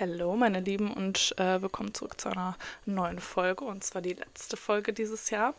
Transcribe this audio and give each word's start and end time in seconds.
Hallo, 0.00 0.34
meine 0.34 0.58
Lieben, 0.58 0.92
und 0.92 1.38
äh, 1.38 1.62
willkommen 1.62 1.94
zurück 1.94 2.20
zu 2.20 2.28
einer 2.28 2.56
neuen 2.84 3.20
Folge, 3.20 3.64
und 3.64 3.84
zwar 3.84 4.02
die 4.02 4.14
letzte 4.14 4.56
Folge 4.56 4.92
dieses 4.92 5.30
Jahr. 5.30 5.54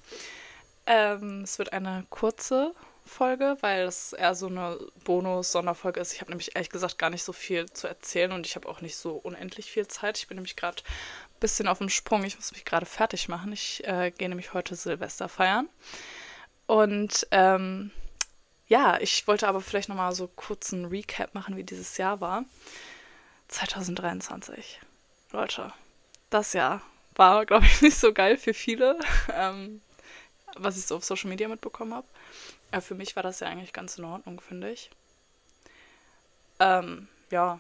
Ähm, 0.86 1.44
es 1.44 1.58
wird 1.58 1.72
eine 1.72 2.06
kurze 2.10 2.74
Folge, 3.06 3.56
weil 3.62 3.86
es 3.86 4.12
eher 4.12 4.36
so 4.36 4.48
eine 4.48 4.78
Bonus-Sonderfolge 5.06 6.02
ist. 6.02 6.12
Ich 6.12 6.20
habe 6.20 6.32
nämlich 6.32 6.54
ehrlich 6.54 6.70
gesagt 6.70 6.98
gar 6.98 7.10
nicht 7.12 7.24
so 7.24 7.32
viel 7.32 7.72
zu 7.72 7.88
erzählen 7.88 8.34
und 8.34 8.46
ich 8.46 8.58
habe 8.58 8.68
auch 8.68 8.82
nicht 8.82 8.98
so 8.98 9.14
unendlich 9.14 9.72
viel 9.72 9.88
Zeit. 9.88 10.18
Ich 10.18 10.28
bin 10.28 10.36
nämlich 10.36 10.58
gerade 10.58 10.82
ein 10.82 11.40
bisschen 11.40 11.70
auf 11.70 11.78
dem 11.78 11.90
Sprung. 11.90 12.26
Ich 12.26 12.36
muss 12.36 12.52
mich 12.52 12.66
gerade 12.66 12.86
fertig 12.86 13.30
machen. 13.30 13.54
Ich 13.54 13.88
äh, 13.88 14.12
gehe 14.12 14.28
nämlich 14.28 14.54
heute 14.54 14.76
Silvester 14.76 15.30
feiern. 15.30 15.70
Und 16.66 17.26
ähm, 17.32 17.92
ja, 18.68 19.00
ich 19.00 19.28
wollte 19.30 19.48
aber 19.48 19.62
vielleicht 19.62 19.88
nochmal 19.88 20.14
so 20.14 20.28
kurz 20.28 20.74
einen 20.74 20.86
Recap 20.86 21.34
machen, 21.34 21.56
wie 21.56 21.64
dieses 21.64 21.98
Jahr 21.98 22.20
war. 22.20 22.44
2023. 23.48 24.82
Leute, 25.32 25.74
das 26.30 26.54
Jahr 26.54 26.82
war, 27.16 27.46
glaube 27.46 27.66
ich, 27.66 27.82
nicht 27.82 27.98
so 27.98 28.14
geil 28.14 28.38
für 28.38 28.54
viele, 28.54 29.00
ähm, 29.34 29.82
was 30.56 30.78
ich 30.78 30.86
so 30.86 30.96
auf 30.96 31.04
Social 31.04 31.30
Media 31.30 31.48
mitbekommen 31.48 31.94
habe. 31.94 32.08
Für 32.82 32.96
mich 32.96 33.16
war 33.16 33.24
das 33.24 33.40
ja 33.40 33.48
eigentlich 33.48 33.74
ganz 33.74 33.98
in 33.98 34.06
Ordnung, 34.06 34.42
finde 34.42 34.70
ich. 34.72 34.90
Ähm, 36.60 37.08
ja, 37.32 37.60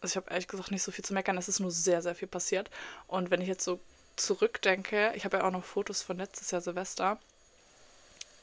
also 0.00 0.12
ich 0.12 0.16
habe 0.16 0.30
ehrlich 0.30 0.48
gesagt 0.48 0.70
nicht 0.70 0.82
so 0.82 0.92
viel 0.92 1.04
zu 1.04 1.14
meckern. 1.14 1.38
Es 1.38 1.48
ist 1.48 1.60
nur 1.60 1.70
sehr, 1.70 2.02
sehr 2.02 2.14
viel 2.14 2.28
passiert. 2.28 2.70
Und 3.06 3.30
wenn 3.30 3.40
ich 3.40 3.48
jetzt 3.48 3.64
so 3.64 3.80
zurückdenke, 4.16 5.12
ich 5.14 5.24
habe 5.24 5.38
ja 5.38 5.44
auch 5.44 5.50
noch 5.50 5.64
Fotos 5.64 6.02
von 6.02 6.18
letztes 6.18 6.50
Jahr 6.50 6.60
Silvester. 6.60 7.18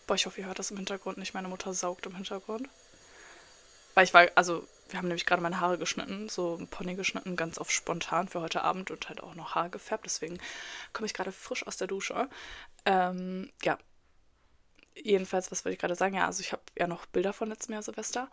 Boah, 0.07 0.15
ich 0.15 0.25
hoffe, 0.25 0.41
ihr 0.41 0.47
hört 0.47 0.59
das 0.59 0.71
im 0.71 0.77
Hintergrund 0.77 1.17
nicht. 1.17 1.33
Meine 1.33 1.47
Mutter 1.47 1.73
saugt 1.73 2.05
im 2.05 2.15
Hintergrund. 2.15 2.67
Weil 3.93 4.03
ich 4.03 4.13
war, 4.13 4.27
also 4.35 4.67
wir 4.89 4.99
haben 4.99 5.07
nämlich 5.07 5.25
gerade 5.25 5.41
meine 5.41 5.59
Haare 5.59 5.77
geschnitten, 5.77 6.29
so 6.29 6.55
ein 6.55 6.67
Pony 6.67 6.95
geschnitten, 6.95 7.35
ganz 7.35 7.57
auf 7.57 7.71
spontan 7.71 8.27
für 8.27 8.41
heute 8.41 8.63
Abend 8.63 8.91
und 8.91 9.09
halt 9.09 9.21
auch 9.21 9.35
noch 9.35 9.55
Haare 9.55 9.69
gefärbt. 9.69 10.05
Deswegen 10.05 10.39
komme 10.93 11.07
ich 11.07 11.13
gerade 11.13 11.31
frisch 11.31 11.65
aus 11.65 11.77
der 11.77 11.87
Dusche. 11.87 12.29
Ähm, 12.85 13.51
ja. 13.63 13.77
Jedenfalls, 14.95 15.51
was 15.51 15.65
wollte 15.65 15.73
ich 15.73 15.79
gerade 15.79 15.95
sagen? 15.95 16.15
Ja, 16.15 16.25
also 16.25 16.41
ich 16.41 16.53
habe 16.53 16.61
ja 16.77 16.87
noch 16.87 17.05
Bilder 17.07 17.33
von 17.33 17.49
letztem 17.49 17.73
Jahr 17.73 17.81
Silvester 17.81 18.29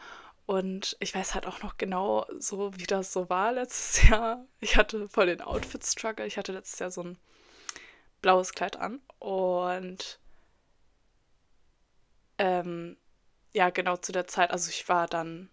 und 0.46 0.96
ich 1.00 1.14
weiß 1.14 1.34
halt 1.34 1.46
auch 1.46 1.62
noch 1.62 1.76
genau 1.76 2.26
so, 2.38 2.72
wie 2.76 2.86
das 2.86 3.12
so 3.12 3.28
war 3.30 3.52
letztes 3.52 4.08
Jahr. 4.08 4.44
Ich 4.60 4.76
hatte 4.76 5.08
voll 5.08 5.26
den 5.26 5.40
Outfit-Struggle. 5.40 6.26
Ich 6.26 6.38
hatte 6.38 6.52
letztes 6.52 6.78
Jahr 6.78 6.90
so 6.90 7.02
ein 7.02 7.18
blaues 8.20 8.52
Kleid 8.52 8.76
an 8.76 9.00
und 9.18 10.20
ähm, 12.38 12.96
ja, 13.52 13.70
genau 13.70 13.96
zu 13.96 14.12
der 14.12 14.26
Zeit, 14.26 14.50
also 14.50 14.70
ich 14.70 14.88
war 14.88 15.06
dann 15.06 15.50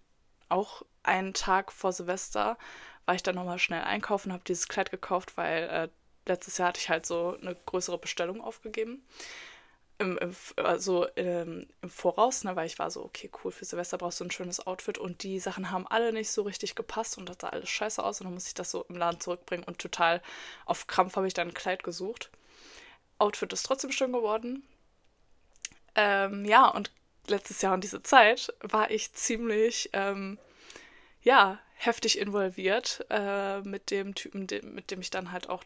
auch 0.50 0.84
einen 1.04 1.34
Tag 1.34 1.72
vor 1.72 1.94
Silvester, 1.94 2.58
war 3.06 3.16
ich 3.16 3.24
dann 3.24 3.36
nochmal 3.36 3.60
schnell 3.60 3.82
einkaufen, 3.82 4.34
habe 4.34 4.44
dieses 4.46 4.68
Kleid 4.68 4.92
gekauft, 4.92 5.38
weil 5.38 5.64
äh, 5.70 5.90
letztes 6.28 6.58
Jahr 6.58 6.70
hatte 6.70 6.80
ich 6.80 6.90
halt 6.90 7.06
so 7.06 7.38
eine 7.42 7.56
größere 7.66 7.98
Bestellung 7.98 8.42
aufgegeben. 8.42 9.04
Im, 9.98 10.18
im, 10.18 10.34
also 10.56 11.08
im, 11.16 11.68
im 11.82 11.90
Voraus, 11.90 12.46
ne, 12.46 12.56
weil 12.56 12.68
ich 12.68 12.80
war 12.80 12.90
so, 12.90 13.04
okay, 13.04 13.30
cool, 13.44 13.52
für 13.52 13.66
Silvester 13.66 13.98
brauchst 13.98 14.20
du 14.22 14.26
ein 14.26 14.32
schönes 14.32 14.66
Outfit 14.66 14.98
und 14.98 15.24
die 15.24 15.40
Sachen 15.40 15.72
haben 15.72 15.88
alle 15.88 16.14
nicht 16.14 16.32
so 16.32 16.44
richtig 16.44 16.76
gepasst 16.76 17.18
und 17.18 17.28
das 17.28 17.38
sah 17.42 17.50
alles 17.50 17.70
scheiße 17.70 18.02
aus 18.02 18.22
und 18.22 18.26
dann 18.26 18.34
musste 18.34 18.50
ich 18.50 18.54
das 18.54 18.72
so 18.72 18.86
im 18.88 18.96
Laden 18.96 19.20
zurückbringen 19.20 19.66
und 19.66 19.80
total 19.80 20.22
auf 20.66 20.88
Krampf 20.88 21.18
habe 21.18 21.28
ich 21.28 21.34
dann 21.34 21.50
ein 21.50 21.54
Kleid 21.54 21.84
gesucht. 21.84 22.30
Outfit 23.18 23.52
ist 23.52 23.64
trotzdem 23.64 23.92
schön 23.92 24.14
geworden. 24.14 24.64
Ähm, 25.96 26.46
ja, 26.46 26.70
und 26.70 26.92
letztes 27.30 27.62
Jahr 27.62 27.74
um 27.74 27.82
diese 27.82 28.04
Zeit 28.04 28.54
war 28.62 28.92
ich 28.92 29.14
ziemlich, 29.14 29.90
ähm, 29.94 30.38
ja, 31.22 31.60
heftig 31.76 32.20
involviert 32.20 33.06
äh, 33.10 33.62
mit 33.62 33.92
dem 33.92 34.16
Typen, 34.16 34.48
de 34.48 34.62
mit 34.64 34.92
dem 34.92 35.02
ich 35.02 35.10
dann 35.10 35.32
halt 35.32 35.50
auch 35.50 35.64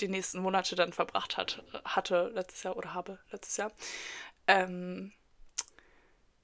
die 0.00 0.08
nächsten 0.08 0.40
Monate 0.40 0.74
dann 0.74 0.92
verbracht 0.92 1.36
hat, 1.36 1.62
hatte 1.84 2.30
letztes 2.34 2.62
Jahr 2.62 2.76
oder 2.76 2.94
habe 2.94 3.18
letztes 3.30 3.56
Jahr. 3.56 3.72
Ähm, 4.46 5.12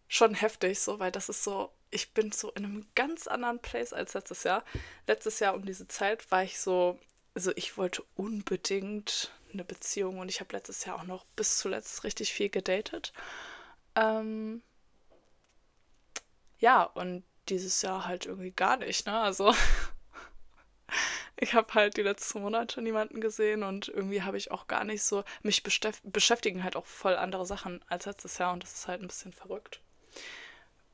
schon 0.06 0.34
heftig, 0.34 0.80
so, 0.80 0.98
weil 0.98 1.10
das 1.10 1.28
ist 1.28 1.44
so, 1.44 1.72
ich 1.90 2.12
bin 2.12 2.32
so 2.32 2.50
in 2.52 2.64
einem 2.64 2.86
ganz 2.94 3.26
anderen 3.26 3.60
Place 3.60 3.92
als 3.92 4.14
letztes 4.14 4.44
Jahr. 4.44 4.64
Letztes 5.06 5.40
Jahr 5.40 5.54
um 5.54 5.64
diese 5.64 5.88
Zeit 5.88 6.30
war 6.30 6.44
ich 6.44 6.60
so, 6.60 6.98
also 7.34 7.52
ich 7.56 7.76
wollte 7.76 8.04
unbedingt 8.14 9.32
eine 9.52 9.64
Beziehung 9.64 10.18
und 10.18 10.28
ich 10.28 10.40
habe 10.40 10.54
letztes 10.54 10.84
Jahr 10.84 10.96
auch 10.96 11.04
noch 11.04 11.24
bis 11.36 11.58
zuletzt 11.58 12.04
richtig 12.04 12.32
viel 12.32 12.50
gedatet. 12.50 13.12
Ähm, 13.96 14.62
ja, 16.58 16.82
und 16.82 17.24
dieses 17.48 17.82
Jahr 17.82 18.06
halt 18.06 18.26
irgendwie 18.26 18.52
gar 18.52 18.76
nicht, 18.76 19.06
ne? 19.06 19.18
Also 19.20 19.54
ich 21.36 21.54
habe 21.54 21.74
halt 21.74 21.96
die 21.96 22.02
letzten 22.02 22.42
Monate 22.42 22.82
niemanden 22.82 23.20
gesehen 23.20 23.62
und 23.62 23.88
irgendwie 23.88 24.22
habe 24.22 24.36
ich 24.36 24.50
auch 24.50 24.66
gar 24.66 24.84
nicht 24.84 25.02
so, 25.02 25.24
mich 25.42 25.62
beschäftigen 25.62 26.62
halt 26.64 26.76
auch 26.76 26.86
voll 26.86 27.16
andere 27.16 27.46
Sachen 27.46 27.82
als 27.88 28.06
letztes 28.06 28.38
Jahr 28.38 28.52
und 28.52 28.62
das 28.62 28.74
ist 28.74 28.88
halt 28.88 29.02
ein 29.02 29.08
bisschen 29.08 29.32
verrückt. 29.32 29.80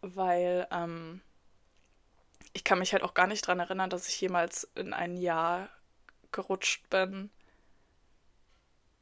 Weil 0.03 0.67
ähm, 0.71 1.21
ich 2.53 2.65
kann 2.65 2.79
mich 2.79 2.93
halt 2.93 3.03
auch 3.03 3.15
gar 3.15 3.27
nicht 3.27 3.47
dran 3.47 3.61
erinnern, 3.61 3.91
dass 3.91 4.09
ich 4.09 4.21
jemals 4.21 4.65
in 4.75 4.93
ein 4.95 5.17
Jahr 5.17 5.69
gerutscht 6.33 6.89
bin, 6.91 7.31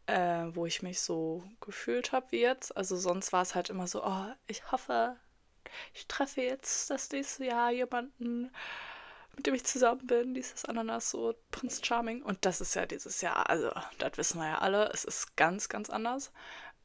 äh, 0.07 0.47
wo 0.55 0.67
ich 0.67 0.83
mich 0.83 1.01
so 1.01 1.43
gefühlt 1.61 2.13
habe 2.13 2.27
wie 2.31 2.41
jetzt. 2.41 2.77
Also 2.77 2.97
sonst 2.97 3.33
war 3.33 3.43
es 3.43 3.55
halt 3.55 3.71
immer 3.71 3.87
so, 3.87 4.05
oh, 4.05 4.27
ich 4.47 4.71
hoffe, 4.71 5.17
ich 5.93 6.07
treffe 6.07 6.43
jetzt 6.43 6.91
das 6.91 7.11
nächste 7.11 7.47
Jahr 7.47 7.71
jemanden, 7.71 8.51
mit 9.37 9.47
dem 9.47 9.55
ich 9.55 9.65
zusammen 9.65 10.07
bin, 10.07 10.35
dieses 10.35 10.65
Ananas, 10.65 11.11
so 11.11 11.35
Prinz 11.51 11.81
Charming. 11.85 12.23
Und 12.23 12.45
das 12.45 12.61
ist 12.61 12.75
ja 12.75 12.87
dieses 12.87 13.21
Jahr, 13.21 13.49
also 13.49 13.71
das 13.99 14.17
wissen 14.17 14.39
wir 14.41 14.49
ja 14.49 14.59
alle, 14.59 14.91
es 14.93 15.05
ist 15.05 15.37
ganz, 15.37 15.69
ganz 15.69 15.91
anders. 15.91 16.33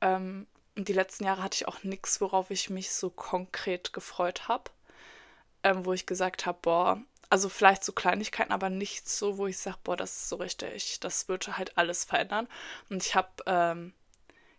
Ähm, 0.02 0.48
die 0.76 0.94
letzten 0.94 1.26
Jahre 1.26 1.44
hatte 1.44 1.56
ich 1.56 1.68
auch 1.68 1.84
nichts, 1.84 2.22
worauf 2.22 2.52
ich 2.52 2.70
mich 2.70 2.92
so 2.92 3.10
konkret 3.10 3.94
gefreut 3.94 4.48
habe. 4.48 4.72
Ähm, 5.62 5.86
wo 5.86 5.92
ich 5.92 6.06
gesagt 6.06 6.46
habe, 6.46 6.58
boah, 6.62 7.04
also 7.30 7.50
vielleicht 7.50 7.84
so 7.84 7.94
Kleinigkeiten, 7.94 8.52
aber 8.52 8.70
nicht 8.70 9.08
so, 9.08 9.38
wo 9.38 9.48
ich 9.48 9.58
sage, 9.58 9.78
boah, 9.84 9.96
das 9.98 10.12
ist 10.12 10.30
so 10.30 10.38
richtig, 10.38 11.00
das 11.00 11.28
würde 11.28 11.58
halt 11.58 11.78
alles 11.78 12.04
verändern. 12.04 12.48
Und 12.90 13.06
ich 13.06 13.16
habe, 13.16 13.30
ähm, 13.46 13.94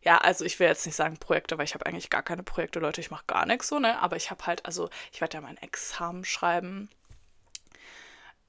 ja, 0.03 0.19
also 0.19 0.45
ich 0.45 0.59
will 0.61 0.69
jetzt 0.69 0.87
nicht 0.87 0.95
sagen 0.97 1.19
Projekte, 1.19 1.59
weil 1.59 1.65
ich 1.65 1.75
habe 1.75 1.87
eigentlich 1.87 2.11
gar 2.11 2.23
keine 2.23 2.43
Projekte, 2.43 2.79
Leute, 2.81 3.01
ich 3.01 3.11
mache 3.11 3.25
gar 3.27 3.47
nichts 3.47 3.69
so, 3.69 3.79
ne? 3.79 3.99
Aber 4.01 4.17
ich 4.17 4.31
habe 4.31 4.47
halt, 4.47 4.65
also 4.67 4.89
ich 5.13 5.21
werde 5.21 5.37
ja 5.37 5.41
mein 5.41 5.59
Examen 5.59 6.25
schreiben 6.25 6.89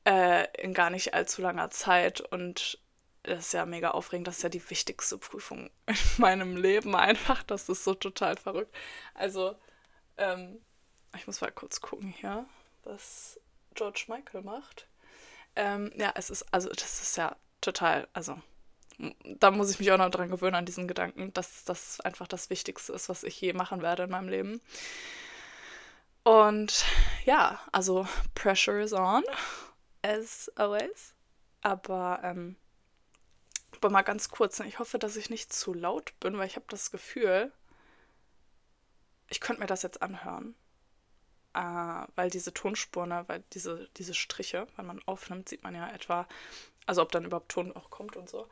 äh, 0.06 0.48
in 0.62 0.74
gar 0.74 0.90
nicht 0.90 1.14
allzu 1.14 1.42
langer 1.42 1.70
Zeit 1.72 2.22
und 2.22 2.80
das 3.24 3.48
ist 3.48 3.54
ja 3.54 3.66
mega 3.66 3.92
aufregend, 3.92 4.28
das 4.28 4.38
ist 4.38 4.44
ja 4.44 4.50
die 4.50 4.70
wichtigste 4.70 5.18
Prüfung 5.18 5.70
in 5.86 5.96
meinem 6.18 6.58
Leben 6.58 6.96
einfach, 6.96 7.44
das 7.44 7.70
ist 7.70 7.84
so 7.84 7.94
total 7.94 8.38
verrückt. 8.38 8.76
Also, 9.14 9.56
ähm, 10.18 10.60
ich 11.16 11.28
muss 11.28 11.42
mal 11.42 11.52
kurz 11.52 11.82
gucken 11.82 12.10
hier, 12.10 12.46
was 12.84 13.40
George 13.76 14.06
Michael 14.08 14.42
macht. 14.42 14.88
Ähm, 15.56 15.92
ja, 15.96 16.14
es 16.16 16.30
ist, 16.30 16.44
also 16.54 16.70
das 16.70 17.02
ist 17.02 17.18
ja 17.18 17.36
total, 17.60 18.08
also 18.14 18.40
da 19.24 19.52
muss 19.52 19.72
ich 19.72 19.80
mich 19.80 19.92
auch 19.92 19.98
noch 19.98 20.10
dran 20.10 20.30
gewöhnen 20.30 20.56
an 20.56 20.66
diesen 20.66 20.88
Gedanken, 20.88 21.34
dass 21.34 21.64
das 21.64 22.00
einfach 22.02 22.28
das 22.28 22.50
Wichtigste 22.50 22.94
ist, 22.94 23.10
was 23.10 23.24
ich 23.24 23.40
je 23.42 23.54
machen 23.54 23.82
werde 23.82 24.04
in 24.04 24.12
meinem 24.12 24.30
Leben. 24.30 24.62
Und 26.24 26.86
ja, 27.26 27.60
also 27.72 28.08
Pressure 28.36 28.80
is 28.80 28.94
on, 28.94 29.24
as 30.04 30.52
always. 30.56 31.16
Aber, 31.62 32.20
ähm, 32.24 32.56
aber 33.76 33.90
mal 33.90 34.04
ganz 34.04 34.30
kurz, 34.30 34.60
ich 34.60 34.80
hoffe, 34.80 35.00
dass 35.00 35.16
ich 35.16 35.30
nicht 35.30 35.52
zu 35.52 35.74
laut 35.74 36.14
bin, 36.20 36.38
weil 36.38 36.48
ich 36.48 36.56
habe 36.56 36.66
das 36.70 36.92
Gefühl, 36.92 37.52
ich 39.30 39.42
könnte 39.42 39.62
mir 39.62 39.68
das 39.68 39.82
jetzt 39.82 40.02
anhören 40.02 40.56
äh, 41.54 42.08
weil 42.16 42.30
diese 42.30 42.54
Tonspur, 42.54 43.06
ne, 43.06 43.24
weil 43.28 43.44
diese, 43.54 43.90
diese 43.98 44.14
Striche, 44.14 44.68
wenn 44.76 44.86
man 44.86 45.02
aufnimmt, 45.06 45.50
sieht 45.50 45.64
man 45.64 45.76
ja 45.76 45.90
etwa, 45.90 46.28
also 46.86 47.02
ob 47.02 47.12
dann 47.12 47.26
überhaupt 47.26 47.52
Ton 47.52 47.72
auch 47.74 47.90
kommt 47.90 48.16
und 48.16 48.30
so. 48.30 48.48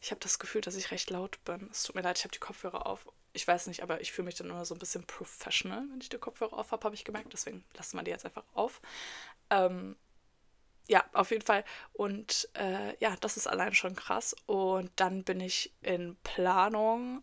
Ich 0.00 0.10
habe 0.10 0.20
das 0.20 0.38
Gefühl, 0.38 0.62
dass 0.62 0.76
ich 0.76 0.90
recht 0.90 1.10
laut 1.10 1.42
bin. 1.44 1.68
Es 1.70 1.82
tut 1.82 1.94
mir 1.94 2.02
leid, 2.02 2.18
ich 2.18 2.24
habe 2.24 2.32
die 2.32 2.38
Kopfhörer 2.38 2.86
auf. 2.86 3.06
Ich 3.32 3.46
weiß 3.46 3.66
nicht, 3.66 3.82
aber 3.82 4.00
ich 4.00 4.12
fühle 4.12 4.26
mich 4.26 4.34
dann 4.34 4.48
immer 4.48 4.64
so 4.64 4.74
ein 4.74 4.78
bisschen 4.78 5.06
professional, 5.06 5.84
wenn 5.90 6.00
ich 6.00 6.08
die 6.08 6.18
Kopfhörer 6.18 6.54
auf 6.58 6.72
habe, 6.72 6.84
habe 6.84 6.94
ich 6.94 7.04
gemerkt. 7.04 7.32
Deswegen 7.32 7.64
lassen 7.76 7.96
wir 7.96 8.02
die 8.02 8.10
jetzt 8.10 8.24
einfach 8.24 8.44
auf. 8.54 8.80
Ähm, 9.50 9.96
ja, 10.88 11.04
auf 11.12 11.30
jeden 11.30 11.44
Fall. 11.44 11.64
Und 11.92 12.48
äh, 12.54 12.96
ja, 12.98 13.14
das 13.20 13.36
ist 13.36 13.46
allein 13.46 13.74
schon 13.74 13.94
krass. 13.94 14.34
Und 14.46 14.90
dann 14.96 15.22
bin 15.22 15.38
ich 15.38 15.72
in 15.82 16.16
Planung 16.24 17.22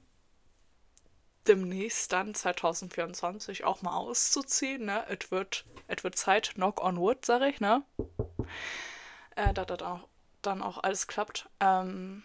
demnächst 1.48 2.12
dann 2.12 2.34
2024 2.34 3.64
auch 3.64 3.82
mal 3.82 3.96
auszuziehen. 3.96 4.86
Ne? 4.86 5.06
Es 5.08 5.32
wird, 5.32 5.66
wird 5.88 6.18
Zeit, 6.18 6.56
knock 6.56 6.84
on 6.84 6.98
wood, 6.98 7.26
sag 7.26 7.42
ich, 7.44 7.60
ne? 7.60 7.84
Äh, 9.36 9.54
dass 9.54 9.68
das 9.68 9.82
auch, 9.82 10.08
dann 10.42 10.62
auch 10.62 10.80
alles 10.84 11.08
klappt. 11.08 11.50
Ähm, 11.60 12.24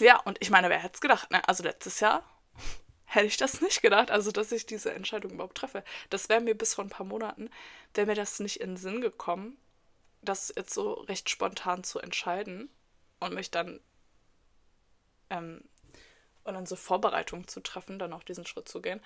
ja, 0.00 0.20
und 0.20 0.38
ich 0.40 0.50
meine, 0.50 0.70
wer 0.70 0.78
hätte 0.78 0.94
es 0.94 1.00
gedacht, 1.00 1.30
ne? 1.30 1.46
Also 1.48 1.62
letztes 1.62 2.00
Jahr 2.00 2.22
hätte 3.04 3.26
ich 3.26 3.36
das 3.36 3.60
nicht 3.60 3.82
gedacht, 3.82 4.10
also 4.10 4.30
dass 4.30 4.52
ich 4.52 4.66
diese 4.66 4.92
Entscheidung 4.92 5.32
überhaupt 5.32 5.58
treffe. 5.58 5.84
Das 6.10 6.28
wäre 6.28 6.40
mir 6.40 6.56
bis 6.56 6.74
vor 6.74 6.84
ein 6.84 6.90
paar 6.90 7.06
Monaten, 7.06 7.50
wäre 7.94 8.06
mir 8.06 8.14
das 8.14 8.40
nicht 8.40 8.60
in 8.60 8.70
den 8.70 8.76
Sinn 8.76 9.00
gekommen, 9.00 9.56
das 10.22 10.52
jetzt 10.56 10.74
so 10.74 10.92
recht 10.92 11.30
spontan 11.30 11.84
zu 11.84 11.98
entscheiden 11.98 12.70
und 13.20 13.34
mich 13.34 13.50
dann 13.50 13.80
ähm, 15.30 15.62
und 16.48 16.54
dann 16.54 16.66
so 16.66 16.76
Vorbereitungen 16.76 17.46
zu 17.46 17.60
treffen, 17.60 17.98
dann 17.98 18.12
auch 18.12 18.24
diesen 18.24 18.46
Schritt 18.46 18.68
zu 18.68 18.80
gehen. 18.80 19.00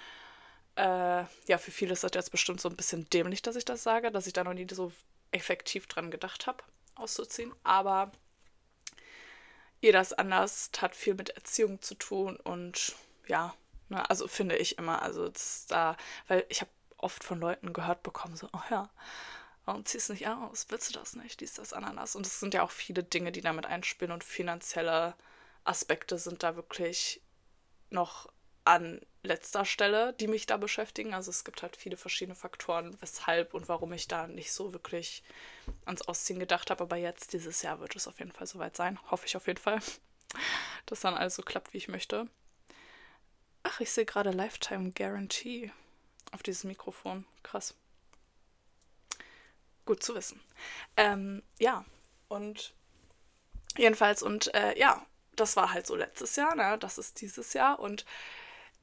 Äh, 0.76 1.24
ja, 1.46 1.58
für 1.58 1.70
viele 1.70 1.92
ist 1.92 2.04
das 2.04 2.12
jetzt 2.14 2.30
bestimmt 2.30 2.60
so 2.60 2.68
ein 2.68 2.76
bisschen 2.76 3.08
dämlich, 3.10 3.42
dass 3.42 3.56
ich 3.56 3.64
das 3.64 3.82
sage, 3.82 4.10
dass 4.10 4.26
ich 4.26 4.32
da 4.32 4.44
noch 4.44 4.54
nie 4.54 4.66
so 4.70 4.92
effektiv 5.32 5.86
dran 5.86 6.10
gedacht 6.10 6.46
habe, 6.46 6.64
auszuziehen. 6.94 7.52
Aber 7.64 8.12
jeder 9.80 10.00
ist 10.00 10.18
anders, 10.18 10.70
hat 10.80 10.94
viel 10.96 11.14
mit 11.14 11.30
Erziehung 11.30 11.82
zu 11.82 11.94
tun 11.94 12.36
und 12.36 12.94
ja, 13.26 13.54
ne, 13.88 14.08
also 14.08 14.28
finde 14.28 14.56
ich 14.56 14.78
immer, 14.78 15.02
also 15.02 15.30
da, 15.68 15.96
weil 16.28 16.46
ich 16.48 16.60
habe 16.60 16.70
oft 16.98 17.24
von 17.24 17.40
Leuten 17.40 17.72
gehört 17.72 18.02
bekommen, 18.02 18.36
so, 18.36 18.48
oh 18.52 18.62
ja, 18.70 18.88
warum 19.64 19.84
ziehst 19.84 20.08
du 20.08 20.12
nicht 20.12 20.28
aus? 20.28 20.66
Willst 20.68 20.88
du 20.88 20.98
das 20.98 21.16
nicht? 21.16 21.40
Dies, 21.40 21.54
das, 21.54 21.72
Ananas. 21.72 22.16
Und 22.16 22.26
es 22.26 22.40
sind 22.40 22.54
ja 22.54 22.62
auch 22.62 22.70
viele 22.70 23.02
Dinge, 23.02 23.32
die 23.32 23.40
damit 23.40 23.66
einspielen 23.66 24.12
und 24.12 24.24
finanzielle 24.24 25.14
Aspekte 25.64 26.18
sind 26.18 26.42
da 26.42 26.56
wirklich 26.56 27.21
noch 27.92 28.28
an 28.64 29.00
letzter 29.22 29.64
Stelle, 29.64 30.12
die 30.14 30.28
mich 30.28 30.46
da 30.46 30.56
beschäftigen. 30.56 31.14
Also 31.14 31.30
es 31.30 31.44
gibt 31.44 31.62
halt 31.62 31.76
viele 31.76 31.96
verschiedene 31.96 32.34
Faktoren, 32.34 32.96
weshalb 33.00 33.54
und 33.54 33.68
warum 33.68 33.92
ich 33.92 34.08
da 34.08 34.26
nicht 34.26 34.52
so 34.52 34.72
wirklich 34.72 35.22
ans 35.84 36.02
Ausziehen 36.02 36.38
gedacht 36.38 36.70
habe. 36.70 36.82
Aber 36.82 36.96
jetzt, 36.96 37.32
dieses 37.32 37.62
Jahr, 37.62 37.80
wird 37.80 37.94
es 37.96 38.08
auf 38.08 38.18
jeden 38.18 38.32
Fall 38.32 38.46
soweit 38.46 38.76
sein. 38.76 38.98
Hoffe 39.10 39.26
ich 39.26 39.36
auf 39.36 39.46
jeden 39.46 39.60
Fall, 39.60 39.80
dass 40.86 41.00
dann 41.00 41.14
alles 41.14 41.36
so 41.36 41.42
klappt, 41.42 41.72
wie 41.72 41.78
ich 41.78 41.88
möchte. 41.88 42.28
Ach, 43.62 43.80
ich 43.80 43.92
sehe 43.92 44.04
gerade 44.04 44.30
Lifetime 44.30 44.90
Guarantee 44.92 45.72
auf 46.32 46.42
dieses 46.42 46.64
Mikrofon. 46.64 47.24
Krass. 47.42 47.74
Gut 49.84 50.02
zu 50.02 50.14
wissen. 50.14 50.40
Ähm, 50.96 51.42
ja, 51.58 51.84
und 52.28 52.74
jedenfalls, 53.76 54.22
und 54.22 54.52
äh, 54.54 54.78
ja, 54.78 55.04
das 55.36 55.56
war 55.56 55.72
halt 55.72 55.86
so 55.86 55.96
letztes 55.96 56.36
Jahr, 56.36 56.54
ne? 56.54 56.78
Das 56.78 56.98
ist 56.98 57.20
dieses 57.20 57.52
Jahr. 57.52 57.78
Und 57.78 58.04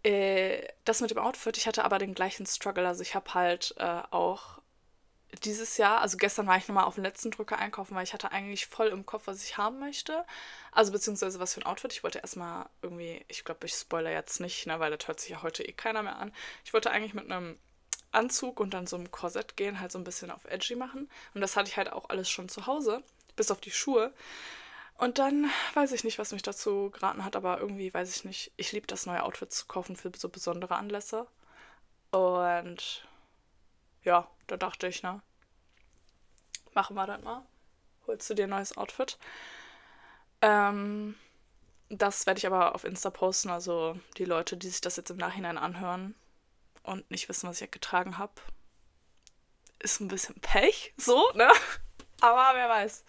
äh, 0.03 0.67
das 0.85 1.01
mit 1.01 1.11
dem 1.11 1.17
Outfit, 1.19 1.57
ich 1.57 1.67
hatte 1.67 1.83
aber 1.83 1.99
den 1.99 2.13
gleichen 2.13 2.45
Struggle. 2.45 2.87
Also 2.87 3.01
ich 3.01 3.15
habe 3.15 3.33
halt 3.33 3.75
äh, 3.77 4.01
auch 4.11 4.59
dieses 5.43 5.77
Jahr, 5.77 6.01
also 6.01 6.17
gestern 6.17 6.47
war 6.47 6.57
ich 6.57 6.67
nochmal 6.67 6.85
auf 6.85 6.95
den 6.95 7.03
letzten 7.03 7.31
Drücker 7.31 7.59
einkaufen, 7.59 7.95
weil 7.95 8.03
ich 8.03 8.13
hatte 8.13 8.31
eigentlich 8.31 8.65
voll 8.65 8.87
im 8.87 9.05
Kopf, 9.05 9.27
was 9.27 9.43
ich 9.43 9.57
haben 9.57 9.79
möchte. 9.79 10.25
Also 10.71 10.91
beziehungsweise 10.91 11.39
was 11.39 11.53
für 11.53 11.61
ein 11.61 11.65
Outfit. 11.65 11.93
Ich 11.93 12.03
wollte 12.03 12.19
erstmal 12.19 12.67
irgendwie, 12.81 13.23
ich 13.27 13.43
glaube, 13.43 13.67
ich 13.67 13.73
spoiler 13.73 14.11
jetzt 14.11 14.39
nicht, 14.39 14.65
ne, 14.65 14.79
weil 14.79 14.95
das 14.95 15.07
hört 15.07 15.19
sich 15.19 15.29
ja 15.29 15.43
heute 15.43 15.63
eh 15.63 15.71
keiner 15.71 16.01
mehr 16.03 16.17
an. 16.17 16.33
Ich 16.65 16.73
wollte 16.73 16.91
eigentlich 16.91 17.13
mit 17.13 17.25
einem 17.31 17.59
Anzug 18.11 18.59
und 18.59 18.73
dann 18.73 18.87
so 18.87 18.95
einem 18.95 19.11
Korsett 19.11 19.55
gehen, 19.55 19.79
halt 19.79 19.91
so 19.91 19.99
ein 19.99 20.03
bisschen 20.03 20.31
auf 20.31 20.45
Edgy 20.45 20.75
machen. 20.75 21.09
Und 21.35 21.41
das 21.41 21.55
hatte 21.55 21.69
ich 21.69 21.77
halt 21.77 21.91
auch 21.93 22.09
alles 22.09 22.29
schon 22.29 22.49
zu 22.49 22.65
Hause, 22.65 23.03
bis 23.35 23.51
auf 23.51 23.61
die 23.61 23.71
Schuhe. 23.71 24.13
Und 24.99 25.17
dann 25.17 25.49
weiß 25.75 25.93
ich 25.93 26.03
nicht, 26.03 26.19
was 26.19 26.33
mich 26.33 26.41
dazu 26.41 26.89
geraten 26.91 27.23
hat, 27.23 27.37
aber 27.37 27.61
irgendwie 27.61 27.93
weiß 27.93 28.13
ich 28.13 28.25
nicht. 28.25 28.51
Ich 28.57 28.73
liebe 28.73 28.85
das, 28.85 29.05
neue 29.05 29.23
Outfits 29.23 29.55
zu 29.55 29.65
kaufen 29.65 29.95
für 29.95 30.11
so 30.13 30.27
besondere 30.27 30.75
Anlässe. 30.75 31.25
Und 32.11 33.07
ja, 34.03 34.29
da 34.47 34.57
dachte 34.57 34.89
ich, 34.89 35.01
ne? 35.01 35.21
Machen 36.73 36.97
wir 36.97 37.07
das 37.07 37.23
mal. 37.23 37.45
Holst 38.07 38.29
du 38.29 38.33
dir 38.33 38.43
ein 38.43 38.49
neues 38.49 38.75
Outfit? 38.75 39.17
Ähm, 40.41 41.15
das 41.87 42.25
werde 42.25 42.39
ich 42.39 42.45
aber 42.47 42.75
auf 42.75 42.83
Insta 42.83 43.09
posten. 43.09 43.51
Also 43.51 43.97
die 44.17 44.25
Leute, 44.25 44.57
die 44.57 44.67
sich 44.67 44.81
das 44.81 44.97
jetzt 44.97 45.11
im 45.11 45.17
Nachhinein 45.17 45.57
anhören 45.57 46.13
und 46.83 47.09
nicht 47.09 47.29
wissen, 47.29 47.47
was 47.47 47.61
ich 47.61 47.71
getragen 47.71 48.17
habe, 48.17 48.33
ist 49.79 50.01
ein 50.01 50.09
bisschen 50.09 50.35
Pech, 50.41 50.93
so, 50.97 51.31
ne? 51.35 51.49
Aber 52.21 52.51
wer 52.53 52.69
weiß. 52.69 53.05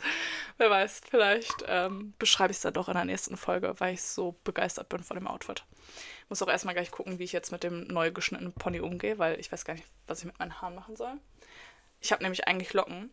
Wer 0.59 0.71
weiß. 0.71 1.03
Vielleicht 1.09 1.65
ähm, 1.67 2.15
beschreibe 2.19 2.51
ich 2.51 2.59
es 2.59 2.63
dann 2.63 2.75
doch 2.75 2.89
in 2.89 2.95
der 2.95 3.05
nächsten 3.05 3.37
Folge, 3.37 3.75
weil 3.79 3.95
ich 3.95 4.03
so 4.03 4.37
begeistert 4.45 4.89
bin 4.89 5.03
von 5.03 5.17
dem 5.17 5.27
Outfit. 5.27 5.65
Muss 6.29 6.43
auch 6.43 6.49
erstmal 6.49 6.75
gleich 6.75 6.91
gucken, 6.91 7.19
wie 7.19 7.25
ich 7.25 7.33
jetzt 7.33 7.51
mit 7.51 7.65
dem 7.65 7.89
neu 7.89 8.13
geschnittenen 8.13 8.53
Pony 8.53 8.81
umgehe, 8.81 9.19
weil 9.19 9.41
ich 9.41 9.51
weiß 9.51 9.65
gar 9.65 9.75
nicht, 9.75 9.87
was 10.07 10.21
ich 10.21 10.27
mit 10.27 10.39
meinen 10.39 10.61
Haaren 10.61 10.75
machen 10.75 10.97
soll. 10.97 11.15
Ich 12.01 12.13
habe 12.13 12.23
nämlich 12.23 12.47
eigentlich 12.47 12.73
Locken. 12.73 13.11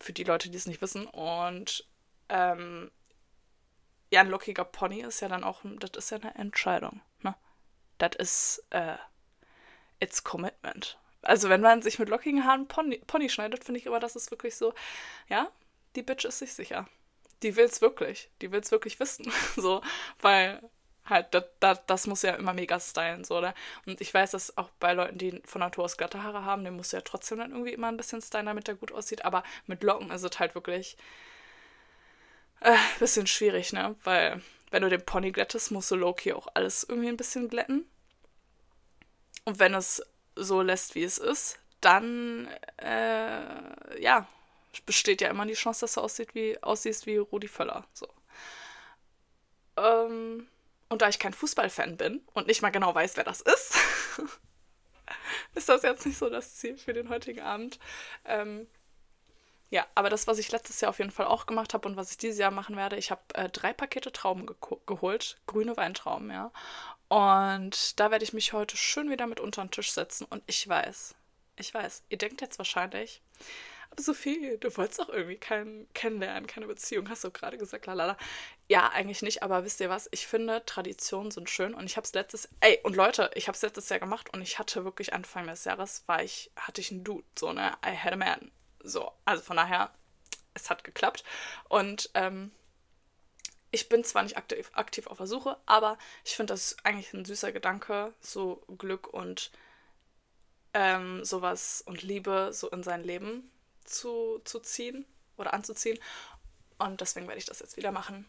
Für 0.00 0.12
die 0.12 0.24
Leute, 0.24 0.48
die 0.50 0.56
es 0.56 0.66
nicht 0.66 0.80
wissen. 0.80 1.06
Und 1.06 1.86
ähm, 2.30 2.90
ja, 4.10 4.20
ein 4.20 4.30
lockiger 4.30 4.64
Pony 4.64 5.02
ist 5.02 5.20
ja 5.20 5.28
dann 5.28 5.44
auch, 5.44 5.60
das 5.62 5.90
ist 5.92 6.10
ja 6.10 6.18
eine 6.18 6.34
Entscheidung. 6.34 7.00
Ne? 7.20 7.34
Das 7.98 8.16
ist, 8.16 8.64
äh, 8.70 8.96
it's 10.00 10.24
commitment. 10.24 10.98
Also 11.22 11.48
wenn 11.48 11.60
man 11.60 11.82
sich 11.82 11.98
mit 11.98 12.08
lockigen 12.08 12.44
Haaren 12.44 12.66
Pony, 12.66 12.98
Pony 13.06 13.28
schneidet, 13.28 13.64
finde 13.64 13.80
ich 13.80 13.86
aber, 13.86 14.00
das 14.00 14.16
ist 14.16 14.30
wirklich 14.30 14.56
so, 14.56 14.74
ja, 15.28 15.50
die 15.96 16.02
Bitch 16.02 16.24
ist 16.24 16.38
sich 16.38 16.54
sicher. 16.54 16.86
Die 17.42 17.56
will's 17.56 17.80
wirklich. 17.80 18.30
Die 18.42 18.52
will's 18.52 18.70
wirklich 18.70 19.00
wissen. 19.00 19.30
so, 19.56 19.82
weil 20.20 20.60
halt, 21.04 21.34
das, 21.34 21.44
das, 21.60 21.80
das 21.86 22.06
muss 22.06 22.22
ja 22.22 22.34
immer 22.34 22.54
mega 22.54 22.78
stylen, 22.78 23.24
so, 23.24 23.38
oder? 23.38 23.54
Und 23.86 24.00
ich 24.00 24.12
weiß, 24.14 24.30
dass 24.30 24.56
auch 24.56 24.70
bei 24.78 24.92
Leuten, 24.92 25.18
die 25.18 25.42
von 25.44 25.60
Natur 25.60 25.84
aus 25.84 25.96
glatte 25.96 26.22
Haare 26.22 26.44
haben, 26.44 26.64
den 26.64 26.76
muss 26.76 26.92
ja 26.92 27.00
trotzdem 27.00 27.38
dann 27.38 27.50
irgendwie 27.50 27.72
immer 27.72 27.88
ein 27.88 27.96
bisschen 27.96 28.22
stylen, 28.22 28.46
damit 28.46 28.68
der 28.68 28.76
gut 28.76 28.92
aussieht. 28.92 29.24
Aber 29.24 29.42
mit 29.66 29.82
Locken 29.82 30.10
ist 30.10 30.22
es 30.22 30.38
halt 30.38 30.54
wirklich 30.54 30.96
äh, 32.60 32.76
bisschen 32.98 33.26
schwierig, 33.26 33.72
ne? 33.72 33.96
Weil, 34.04 34.40
wenn 34.70 34.82
du 34.82 34.88
den 34.88 35.04
Pony 35.04 35.32
glättest, 35.32 35.70
musst 35.70 35.90
du 35.90 35.96
Loki 35.96 36.32
auch 36.32 36.48
alles 36.54 36.84
irgendwie 36.84 37.08
ein 37.08 37.16
bisschen 37.16 37.48
glätten. 37.48 37.86
Und 39.44 39.58
wenn 39.58 39.74
es 39.74 40.02
so 40.42 40.62
lässt, 40.62 40.94
wie 40.94 41.04
es 41.04 41.18
ist, 41.18 41.58
dann 41.80 42.48
äh, 42.78 44.02
ja, 44.02 44.26
besteht 44.86 45.20
ja 45.20 45.28
immer 45.28 45.46
die 45.46 45.54
Chance, 45.54 45.80
dass 45.82 45.94
du 45.94 46.00
aussieht 46.00 46.34
wie, 46.34 46.62
aussiehst 46.62 47.06
wie 47.06 47.16
Rudi 47.16 47.48
Völler. 47.48 47.84
So. 47.92 48.08
Ähm, 49.76 50.48
und 50.88 51.02
da 51.02 51.08
ich 51.08 51.18
kein 51.18 51.34
Fußballfan 51.34 51.96
bin 51.96 52.20
und 52.34 52.46
nicht 52.46 52.62
mal 52.62 52.70
genau 52.70 52.94
weiß, 52.94 53.16
wer 53.16 53.24
das 53.24 53.40
ist, 53.40 53.76
ist 55.54 55.68
das 55.68 55.82
jetzt 55.82 56.06
nicht 56.06 56.18
so 56.18 56.28
das 56.28 56.56
Ziel 56.56 56.76
für 56.76 56.92
den 56.92 57.08
heutigen 57.08 57.40
Abend. 57.40 57.78
Ähm, 58.24 58.66
ja, 59.70 59.86
aber 59.94 60.10
das, 60.10 60.26
was 60.26 60.38
ich 60.38 60.50
letztes 60.50 60.80
Jahr 60.80 60.90
auf 60.90 60.98
jeden 60.98 61.12
Fall 61.12 61.26
auch 61.26 61.46
gemacht 61.46 61.74
habe 61.74 61.88
und 61.88 61.96
was 61.96 62.10
ich 62.10 62.18
dieses 62.18 62.38
Jahr 62.38 62.50
machen 62.50 62.76
werde, 62.76 62.96
ich 62.96 63.12
habe 63.12 63.22
äh, 63.34 63.48
drei 63.48 63.72
Pakete 63.72 64.10
Trauben 64.10 64.46
ge 64.46 64.56
geholt, 64.84 65.40
grüne 65.46 65.76
Weintrauben, 65.76 66.30
ja. 66.30 66.50
Und 67.10 67.98
da 67.98 68.12
werde 68.12 68.24
ich 68.24 68.32
mich 68.32 68.52
heute 68.52 68.76
schön 68.76 69.10
wieder 69.10 69.26
mit 69.26 69.40
unter 69.40 69.64
den 69.64 69.72
Tisch 69.72 69.90
setzen. 69.90 70.26
Und 70.30 70.44
ich 70.46 70.66
weiß, 70.68 71.16
ich 71.56 71.74
weiß, 71.74 72.04
ihr 72.08 72.18
denkt 72.18 72.40
jetzt 72.40 72.58
wahrscheinlich, 72.58 73.20
aber 73.90 74.00
Sophie, 74.00 74.56
du 74.60 74.76
wolltest 74.76 75.00
doch 75.00 75.08
irgendwie 75.08 75.36
keinen 75.36 75.92
kennenlernen, 75.92 76.46
keine 76.46 76.68
Beziehung, 76.68 77.08
hast 77.08 77.24
du 77.24 77.32
gerade 77.32 77.58
gesagt, 77.58 77.86
lalala. 77.86 78.16
Ja, 78.68 78.90
eigentlich 78.90 79.22
nicht, 79.22 79.42
aber 79.42 79.64
wisst 79.64 79.80
ihr 79.80 79.90
was? 79.90 80.08
Ich 80.12 80.28
finde, 80.28 80.64
Traditionen 80.64 81.32
sind 81.32 81.50
schön 81.50 81.74
und 81.74 81.84
ich 81.86 81.96
habe 81.96 82.04
es 82.04 82.14
letztes, 82.14 82.48
ey, 82.60 82.78
und 82.84 82.94
Leute, 82.94 83.32
ich 83.34 83.48
habe 83.48 83.56
es 83.56 83.62
letztes 83.62 83.88
Jahr 83.88 83.98
gemacht 83.98 84.32
und 84.32 84.40
ich 84.40 84.60
hatte 84.60 84.84
wirklich 84.84 85.12
Anfang 85.12 85.48
des 85.48 85.64
Jahres, 85.64 86.04
war 86.06 86.22
ich, 86.22 86.52
hatte 86.54 86.80
ich 86.80 86.92
einen 86.92 87.02
Dude, 87.02 87.26
so, 87.36 87.52
ne, 87.52 87.72
I 87.84 87.96
had 87.96 88.12
a 88.12 88.16
man. 88.16 88.52
So, 88.84 89.10
also 89.24 89.42
von 89.42 89.56
daher, 89.56 89.92
es 90.54 90.70
hat 90.70 90.84
geklappt. 90.84 91.24
Und, 91.68 92.10
ähm, 92.14 92.52
ich 93.70 93.88
bin 93.88 94.04
zwar 94.04 94.22
nicht 94.22 94.36
aktiv, 94.36 94.70
aktiv 94.74 95.06
auf 95.06 95.18
der 95.18 95.26
Suche, 95.26 95.56
aber 95.66 95.98
ich 96.24 96.34
finde 96.34 96.52
das 96.52 96.76
eigentlich 96.82 97.12
ein 97.12 97.24
süßer 97.24 97.52
Gedanke, 97.52 98.12
so 98.20 98.62
Glück 98.78 99.08
und 99.08 99.50
ähm, 100.74 101.24
sowas 101.24 101.82
und 101.86 102.02
Liebe 102.02 102.50
so 102.52 102.68
in 102.70 102.82
sein 102.82 103.02
Leben 103.04 103.50
zu, 103.84 104.40
zu 104.44 104.60
ziehen 104.60 105.04
oder 105.36 105.52
anzuziehen. 105.52 105.98
Und 106.78 107.00
deswegen 107.00 107.26
werde 107.26 107.38
ich 107.38 107.44
das 107.44 107.60
jetzt 107.60 107.76
wieder 107.76 107.92
machen. 107.92 108.26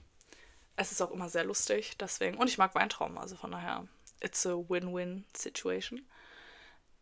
Es 0.75 0.91
ist 0.91 1.01
auch 1.01 1.11
immer 1.11 1.29
sehr 1.29 1.43
lustig, 1.43 1.97
deswegen. 1.97 2.37
Und 2.37 2.47
ich 2.47 2.57
mag 2.57 2.75
Weintrauben, 2.75 3.17
also 3.17 3.35
von 3.35 3.51
daher, 3.51 3.87
it's 4.19 4.45
a 4.45 4.51
win-win-situation. 4.51 6.05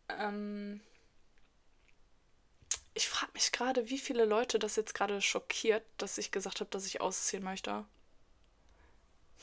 Ähm, 0.08 0.80
ich 2.94 3.08
frage 3.08 3.32
mich 3.34 3.52
gerade, 3.52 3.88
wie 3.88 3.98
viele 3.98 4.24
Leute 4.24 4.58
das 4.58 4.76
jetzt 4.76 4.94
gerade 4.94 5.20
schockiert, 5.20 5.84
dass 5.98 6.18
ich 6.18 6.32
gesagt 6.32 6.60
habe, 6.60 6.70
dass 6.70 6.86
ich 6.86 7.00
ausziehen 7.00 7.42
möchte. 7.42 7.84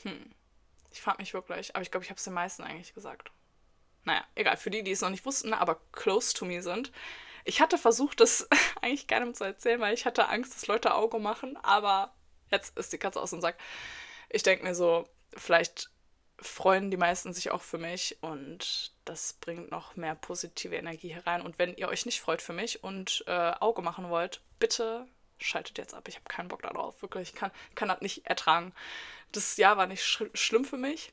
Hm. 0.02 0.32
Ich 0.90 1.00
frage 1.00 1.18
mich 1.18 1.34
wirklich. 1.34 1.74
Aber 1.74 1.82
ich 1.82 1.90
glaube, 1.90 2.04
ich 2.04 2.10
habe 2.10 2.18
es 2.18 2.24
den 2.24 2.34
meisten 2.34 2.62
eigentlich 2.62 2.94
gesagt. 2.94 3.30
Naja, 4.04 4.24
egal. 4.34 4.56
Für 4.56 4.70
die, 4.70 4.82
die 4.82 4.92
es 4.92 5.00
noch 5.00 5.10
nicht 5.10 5.26
wussten, 5.26 5.52
aber 5.52 5.80
close 5.92 6.34
to 6.34 6.44
me 6.44 6.62
sind. 6.62 6.92
Ich 7.44 7.60
hatte 7.60 7.78
versucht, 7.78 8.20
das 8.20 8.48
eigentlich 8.82 9.06
keinem 9.06 9.34
zu 9.34 9.44
erzählen, 9.44 9.80
weil 9.80 9.94
ich 9.94 10.06
hatte 10.06 10.28
Angst, 10.28 10.54
dass 10.54 10.66
Leute 10.66 10.94
Auge 10.94 11.18
machen. 11.18 11.56
Aber 11.62 12.14
jetzt 12.50 12.76
ist 12.78 12.92
die 12.92 12.98
Katze 12.98 13.20
aus 13.20 13.30
dem 13.30 13.40
Sack. 13.40 13.56
Ich 14.30 14.42
denke 14.42 14.64
mir 14.64 14.74
so, 14.74 15.08
vielleicht 15.36 15.90
freuen 16.40 16.90
die 16.90 16.96
meisten 16.96 17.32
sich 17.32 17.50
auch 17.50 17.62
für 17.62 17.78
mich 17.78 18.18
und 18.20 18.92
das 19.04 19.32
bringt 19.34 19.70
noch 19.70 19.96
mehr 19.96 20.14
positive 20.14 20.76
Energie 20.76 21.12
herein. 21.12 21.42
Und 21.42 21.58
wenn 21.58 21.74
ihr 21.74 21.88
euch 21.88 22.06
nicht 22.06 22.20
freut 22.20 22.42
für 22.42 22.52
mich 22.52 22.84
und 22.84 23.24
äh, 23.26 23.52
Auge 23.60 23.82
machen 23.82 24.08
wollt, 24.08 24.40
bitte 24.58 25.06
schaltet 25.38 25.78
jetzt 25.78 25.94
ab. 25.94 26.06
Ich 26.08 26.16
habe 26.16 26.24
keinen 26.28 26.48
Bock 26.48 26.62
darauf. 26.62 27.00
Wirklich, 27.02 27.30
ich 27.30 27.34
kann, 27.34 27.50
kann 27.74 27.88
das 27.88 28.00
nicht 28.00 28.26
ertragen. 28.26 28.72
Das 29.32 29.56
Jahr 29.56 29.76
war 29.76 29.86
nicht 29.86 30.04
sch 30.04 30.24
schlimm 30.34 30.64
für 30.64 30.76
mich. 30.78 31.12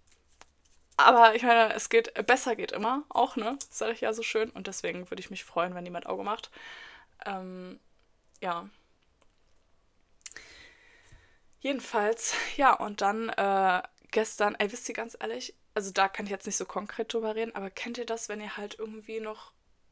Aber 0.97 1.35
ich 1.35 1.43
meine, 1.43 1.73
es 1.73 1.89
geht, 1.89 2.13
besser 2.25 2.55
geht 2.55 2.71
immer, 2.71 3.03
auch, 3.09 3.35
ne? 3.35 3.57
Das 3.69 3.77
sage 3.77 3.93
ich 3.93 4.01
ja 4.01 4.13
so 4.13 4.23
schön. 4.23 4.49
Und 4.51 4.67
deswegen 4.67 5.09
würde 5.09 5.19
ich 5.19 5.29
mich 5.29 5.43
freuen, 5.43 5.75
wenn 5.75 5.85
jemand 5.85 6.07
Auge 6.07 6.23
macht. 6.23 6.51
Ähm, 7.25 7.79
ja. 8.41 8.69
Jedenfalls, 11.59 12.35
ja, 12.57 12.73
und 12.73 13.01
dann 13.01 13.29
äh, 13.29 13.81
gestern, 14.11 14.55
ey, 14.55 14.71
wisst 14.71 14.87
ihr 14.87 14.95
ganz 14.95 15.17
ehrlich, 15.19 15.53
also 15.73 15.91
da 15.91 16.07
kann 16.07 16.25
ich 16.25 16.31
jetzt 16.31 16.45
nicht 16.45 16.57
so 16.57 16.65
konkret 16.65 17.13
drüber 17.13 17.35
reden, 17.35 17.55
aber 17.55 17.69
kennt 17.69 17.97
ihr 17.97 18.05
das, 18.05 18.29
wenn 18.29 18.39
ihr 18.39 18.55
halt 18.55 18.79
irgendwie 18.79 19.19
noch 19.19 19.51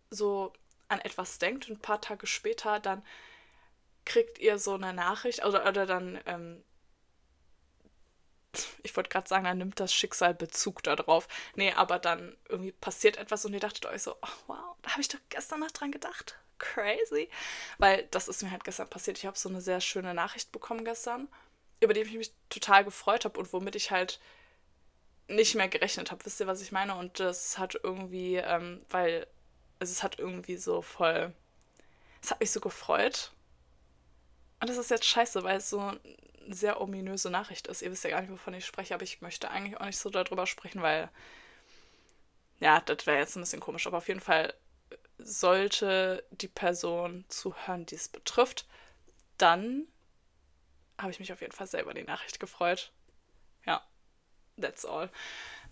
so 0.09 0.53
an 0.87 1.01
etwas 1.01 1.39
denkt 1.39 1.69
und 1.69 1.77
ein 1.77 1.81
paar 1.81 1.99
Tage 2.01 2.27
später 2.27 2.79
dann 2.79 3.03
kriegt 4.05 4.39
ihr 4.39 4.59
so 4.59 4.75
eine 4.75 4.93
Nachricht 4.93 5.45
oder, 5.45 5.67
oder 5.67 5.85
dann, 5.85 6.19
ähm, 6.25 6.63
ich 8.83 8.95
wollte 8.95 9.09
gerade 9.09 9.27
sagen, 9.27 9.45
dann 9.45 9.57
nimmt 9.57 9.79
das 9.79 9.93
Schicksal 9.93 10.33
Bezug 10.33 10.83
darauf. 10.83 11.27
Nee, 11.55 11.73
aber 11.73 11.99
dann 11.99 12.35
irgendwie 12.49 12.71
passiert 12.71 13.17
etwas 13.17 13.45
und 13.45 13.53
ihr 13.53 13.59
dachtet 13.59 13.85
euch 13.85 14.03
so, 14.03 14.15
oh, 14.21 14.27
wow, 14.47 14.75
da 14.81 14.91
habe 14.91 15.01
ich 15.01 15.07
doch 15.07 15.19
gestern 15.29 15.59
Nacht 15.59 15.79
dran 15.79 15.91
gedacht. 15.91 16.37
Crazy. 16.59 17.29
Weil 17.77 18.07
das 18.11 18.27
ist 18.27 18.43
mir 18.43 18.51
halt 18.51 18.63
gestern 18.63 18.89
passiert. 18.89 19.17
Ich 19.17 19.25
habe 19.25 19.37
so 19.37 19.49
eine 19.49 19.61
sehr 19.61 19.81
schöne 19.81 20.13
Nachricht 20.13 20.51
bekommen 20.51 20.85
gestern, 20.85 21.27
über 21.79 21.93
die 21.93 22.01
ich 22.01 22.13
mich 22.13 22.33
total 22.49 22.83
gefreut 22.83 23.25
habe 23.25 23.39
und 23.39 23.51
womit 23.53 23.75
ich 23.75 23.91
halt 23.91 24.19
nicht 25.27 25.55
mehr 25.55 25.67
gerechnet 25.67 26.11
habe. 26.11 26.25
Wisst 26.25 26.39
ihr, 26.39 26.47
was 26.47 26.61
ich 26.61 26.71
meine? 26.71 26.95
Und 26.95 27.19
das 27.19 27.57
hat 27.57 27.79
irgendwie, 27.81 28.35
ähm, 28.35 28.85
weil 28.89 29.27
also 29.83 29.91
es 29.91 30.01
hat 30.01 30.17
irgendwie 30.17 30.55
so 30.55 30.81
voll, 30.81 31.33
es 32.21 32.31
hat 32.31 32.39
mich 32.39 32.51
so 32.51 32.61
gefreut. 32.61 33.31
Und 34.61 34.69
das 34.69 34.77
ist 34.77 34.89
jetzt 34.89 35.03
scheiße, 35.03 35.43
weil 35.43 35.57
es 35.57 35.69
so 35.69 35.91
sehr 36.49 36.81
ominöse 36.81 37.29
Nachricht 37.29 37.67
ist. 37.67 37.81
Ihr 37.81 37.91
wisst 37.91 38.03
ja 38.03 38.09
gar 38.09 38.21
nicht, 38.21 38.31
wovon 38.31 38.53
ich 38.53 38.65
spreche, 38.65 38.93
aber 38.93 39.03
ich 39.03 39.21
möchte 39.21 39.49
eigentlich 39.49 39.79
auch 39.79 39.85
nicht 39.85 39.97
so 39.97 40.09
darüber 40.09 40.47
sprechen, 40.47 40.81
weil, 40.81 41.09
ja, 42.59 42.81
das 42.81 43.05
wäre 43.05 43.17
jetzt 43.17 43.35
ein 43.35 43.41
bisschen 43.41 43.59
komisch. 43.59 43.87
Aber 43.87 43.97
auf 43.97 44.07
jeden 44.07 44.19
Fall 44.19 44.53
sollte 45.17 46.25
die 46.31 46.47
Person 46.47 47.25
zuhören, 47.27 47.85
die 47.85 47.95
es 47.95 48.09
betrifft, 48.09 48.67
dann 49.37 49.87
habe 50.97 51.11
ich 51.11 51.19
mich 51.19 51.33
auf 51.33 51.41
jeden 51.41 51.53
Fall 51.53 51.67
sehr 51.67 51.81
über 51.81 51.93
die 51.93 52.03
Nachricht 52.03 52.39
gefreut. 52.39 52.91
Ja, 53.65 53.81
that's 54.59 54.85
all. 54.85 55.09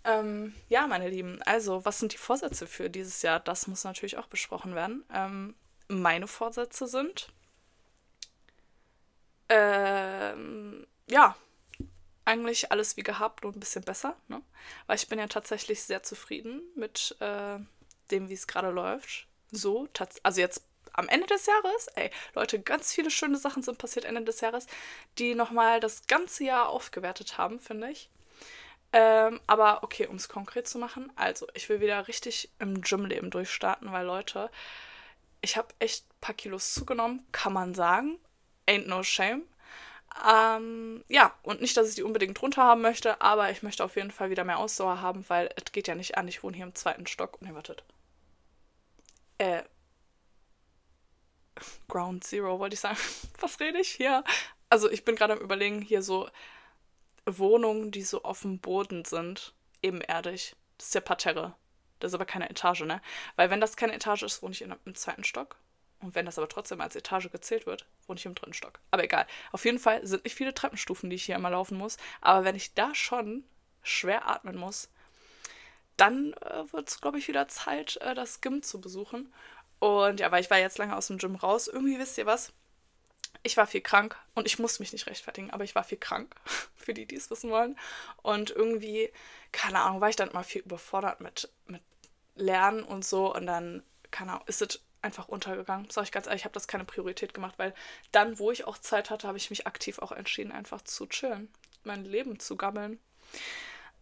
Ähm, 0.04 0.56
ja, 0.68 0.88
meine 0.88 1.10
Lieben, 1.10 1.42
also 1.44 1.86
was 1.86 2.00
sind 2.00 2.14
die 2.14 2.18
Vorsätze 2.18 2.66
für 2.66 2.90
dieses 2.90 3.22
Jahr? 3.22 3.40
Das 3.40 3.68
muss 3.68 3.84
natürlich 3.84 4.18
auch 4.18 4.28
besprochen 4.28 4.74
werden. 4.74 5.06
Ähm, 5.14 5.56
meine 5.88 6.28
Vorsätze 6.28 6.88
sind, 6.88 7.28
ähm, 9.52 10.88
ja, 11.10 11.36
eigentlich 12.24 12.72
alles 12.72 12.96
wie 12.96 13.04
gehabt 13.04 13.44
und 13.44 13.58
ein 13.58 13.60
bisschen 13.60 13.84
besser, 13.84 14.16
ne? 14.30 14.42
Weil 14.88 14.96
ich 14.96 15.10
bin 15.10 15.20
ja 15.20 15.28
tatsächlich 15.28 15.84
sehr 15.84 16.04
zufrieden 16.04 16.62
mit 16.76 17.18
äh, 17.20 17.60
dem, 18.12 18.30
wie 18.30 18.34
es 18.34 18.48
gerade 18.48 18.70
läuft. 18.70 19.28
So, 19.52 19.90
also 20.24 20.40
jetzt 20.40 20.64
am 20.94 21.10
Ende 21.10 21.28
des 21.28 21.46
Jahres, 21.46 21.88
ey, 21.96 22.12
Leute, 22.34 22.62
ganz 22.62 22.94
viele 22.94 23.12
schöne 23.12 23.38
Sachen 23.38 23.62
sind 23.62 23.78
passiert 23.78 24.06
Ende 24.06 24.24
des 24.24 24.40
Jahres, 24.40 24.68
die 25.18 25.36
nochmal 25.36 25.82
das 25.82 26.08
ganze 26.08 26.46
Jahr 26.46 26.70
aufgewertet 26.70 27.38
haben, 27.38 27.60
finde 27.60 27.92
ich. 27.92 28.10
Ähm, 28.94 29.42
aber 29.48 29.84
okay, 29.84 30.08
um 30.08 30.16
es 30.16 30.30
konkret 30.30 30.68
zu 30.68 30.78
machen, 30.78 31.12
also 31.16 31.48
ich 31.54 31.68
will 31.68 31.82
wieder 31.82 32.08
richtig 32.08 32.50
im 32.60 32.82
Gymleben 32.82 33.32
durchstarten, 33.32 33.92
weil 33.92 34.06
Leute, 34.06 34.50
ich 35.42 35.58
habe 35.58 35.74
echt 35.80 36.06
ein 36.06 36.22
paar 36.22 36.36
Kilos 36.36 36.74
zugenommen, 36.74 37.26
kann 37.32 37.54
man 37.54 37.74
sagen. 37.74 38.18
Ain't 38.72 38.88
no 38.88 39.04
shame. 39.04 39.44
Ähm, 40.30 41.04
ja, 41.10 41.34
und 41.44 41.62
nicht, 41.62 41.76
dass 41.76 41.90
ich 41.90 41.96
die 41.96 42.04
unbedingt 42.04 42.42
runter 42.42 42.64
haben 42.64 42.82
möchte, 42.82 43.20
aber 43.22 43.52
ich 43.52 43.64
möchte 43.64 43.84
auf 43.84 43.98
jeden 43.98 44.12
Fall 44.12 44.30
wieder 44.30 44.46
mehr 44.46 44.60
Ausdauer 44.60 45.02
haben, 45.02 45.26
weil 45.30 45.50
es 45.58 45.72
geht 45.74 45.88
ja 45.88 45.96
nicht 45.96 46.18
an. 46.18 46.28
Ich 46.30 46.42
wohne 46.42 46.56
hier 46.56 46.66
im 46.66 46.76
zweiten 46.76 47.06
Stock. 47.06 47.38
Ihr 47.42 47.54
wartet. 47.54 47.84
Äh. 49.38 49.64
Ground 51.90 52.24
Zero, 52.24 52.60
wollte 52.60 52.76
ich 52.76 52.80
sagen. 52.80 52.98
Was 53.42 53.60
rede 53.60 53.80
ich 53.80 53.90
hier? 53.90 54.24
Also, 54.70 54.90
ich 54.90 55.04
bin 55.04 55.16
gerade 55.16 55.34
am 55.34 55.40
Überlegen, 55.40 55.82
hier 55.82 56.02
so 56.02 56.30
Wohnungen, 57.26 57.92
die 57.92 58.04
so 58.04 58.24
auf 58.24 58.42
dem 58.42 58.60
Boden 58.60 59.04
sind, 59.04 59.54
ebenerdig. 59.82 60.56
Das 60.78 60.88
ist 60.88 60.96
ja 60.96 61.02
Parterre. 61.02 61.56
Das 62.00 62.12
ist 62.12 62.16
aber 62.16 62.26
keine 62.26 62.50
Etage, 62.50 62.82
ne? 62.82 63.02
Weil 63.36 63.50
wenn 63.50 63.62
das 63.62 63.76
keine 63.76 63.94
Etage 63.94 64.24
ist, 64.24 64.42
wohne 64.42 64.54
ich 64.54 64.62
in, 64.62 64.74
im 64.86 64.96
zweiten 64.96 65.26
Stock. 65.26 65.58
Und 66.02 66.16
wenn 66.16 66.26
das 66.26 66.38
aber 66.38 66.50
trotzdem 66.50 66.82
als 66.82 66.96
Etage 66.96 67.32
gezählt 67.32 67.66
wird, 67.66 67.86
wohne 68.08 68.18
ich 68.18 68.26
im 68.26 68.36
dritten 68.36 68.54
Stock. 68.54 68.80
Aber 68.90 69.04
egal. 69.04 69.28
Auf 69.52 69.66
jeden 69.66 69.80
Fall 69.80 70.06
sind 70.06 70.24
nicht 70.24 70.36
viele 70.36 70.54
Treppenstufen, 70.54 71.10
die 71.10 71.16
ich 71.16 71.26
hier 71.26 71.36
immer 71.36 71.52
laufen 71.52 71.78
muss. 71.78 71.98
Aber 72.22 72.44
wenn 72.44 72.56
ich 72.56 72.74
da 72.74 72.96
schon 72.96 73.44
schwer 73.84 74.28
atmen 74.28 74.58
muss, 74.58 74.90
dann 75.98 76.34
äh, 76.34 76.72
wird 76.72 76.90
es, 76.90 77.02
glaube 77.02 77.20
ich, 77.20 77.28
wieder 77.28 77.48
Zeit, 77.48 77.98
äh, 77.98 78.16
das 78.16 78.42
Gym 78.42 78.64
zu 78.64 78.82
besuchen. 78.82 79.32
Und 79.80 80.20
ja, 80.20 80.32
weil 80.32 80.42
ich 80.42 80.50
war 80.50 80.58
jetzt 80.58 80.78
lange 80.78 80.96
aus 80.96 81.08
dem 81.08 81.20
Gym 81.20 81.36
raus. 81.36 81.68
Irgendwie 81.68 82.00
wisst 82.00 82.18
ihr 82.18 82.26
was? 82.26 82.54
ich 83.44 83.58
war 83.58 83.68
viel 83.68 83.82
krank 83.82 84.18
und 84.36 84.46
ich 84.46 84.60
muss 84.60 84.80
mich 84.80 84.94
nicht 84.94 85.08
rechtfertigen, 85.08 85.52
aber 85.52 85.64
ich 85.64 85.76
war 85.76 85.84
viel 85.84 85.98
krank, 85.98 86.36
für 86.76 86.94
die, 86.94 87.06
die 87.06 87.16
es 87.16 87.30
wissen 87.30 87.50
wollen. 87.50 87.78
Und 88.22 88.52
irgendwie, 88.52 89.12
keine 89.52 89.80
Ahnung, 89.82 90.02
war 90.02 90.10
ich 90.10 90.16
dann 90.16 90.30
immer 90.30 90.44
viel 90.44 90.62
überfordert 90.62 91.22
mit, 91.22 91.50
mit 91.66 91.82
Lernen 92.36 92.84
und 92.84 93.06
so 93.06 93.34
und 93.34 93.46
dann, 93.46 93.84
keine 94.10 94.34
Ahnung, 94.34 94.44
ist 94.48 94.62
es 94.62 94.82
einfach 95.02 95.28
untergegangen. 95.28 95.90
Sag 95.90 96.04
ich 96.04 96.12
ganz 96.12 96.28
ehrlich, 96.28 96.42
ich 96.42 96.46
habe 96.46 96.54
das 96.54 96.68
keine 96.68 96.86
Priorität 96.86 97.34
gemacht, 97.34 97.56
weil 97.58 97.74
dann, 98.12 98.40
wo 98.40 98.52
ich 98.52 98.66
auch 98.66 98.78
Zeit 98.78 99.10
hatte, 99.10 99.28
habe 99.28 99.38
ich 99.38 99.50
mich 99.50 99.68
aktiv 99.68 100.00
auch 100.00 100.12
entschieden, 100.12 100.52
einfach 100.52 100.82
zu 100.82 101.08
chillen, 101.08 101.50
mein 101.84 102.06
Leben 102.06 102.40
zu 102.40 102.56
gammeln. 102.56 103.00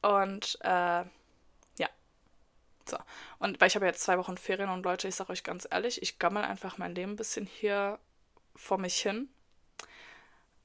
Und 0.02 0.58
äh, 0.62 1.04
ja. 1.78 1.90
So. 2.90 2.98
Und 3.40 3.60
weil 3.60 3.68
ich 3.68 3.76
habe 3.76 3.86
jetzt 3.86 4.02
zwei 4.02 4.18
Wochen 4.18 4.38
Ferien 4.38 4.70
und 4.70 4.84
Leute, 4.84 5.08
ich 5.08 5.16
sage 5.16 5.32
euch 5.32 5.44
ganz 5.44 5.68
ehrlich, 5.70 6.02
ich 6.02 6.20
gammel 6.20 6.44
einfach 6.44 6.78
mein 6.78 6.96
Leben 6.96 7.14
ein 7.14 7.18
bisschen 7.18 7.46
hier 7.46 8.00
vor 8.56 8.78
mich 8.78 9.00
hin, 9.00 9.30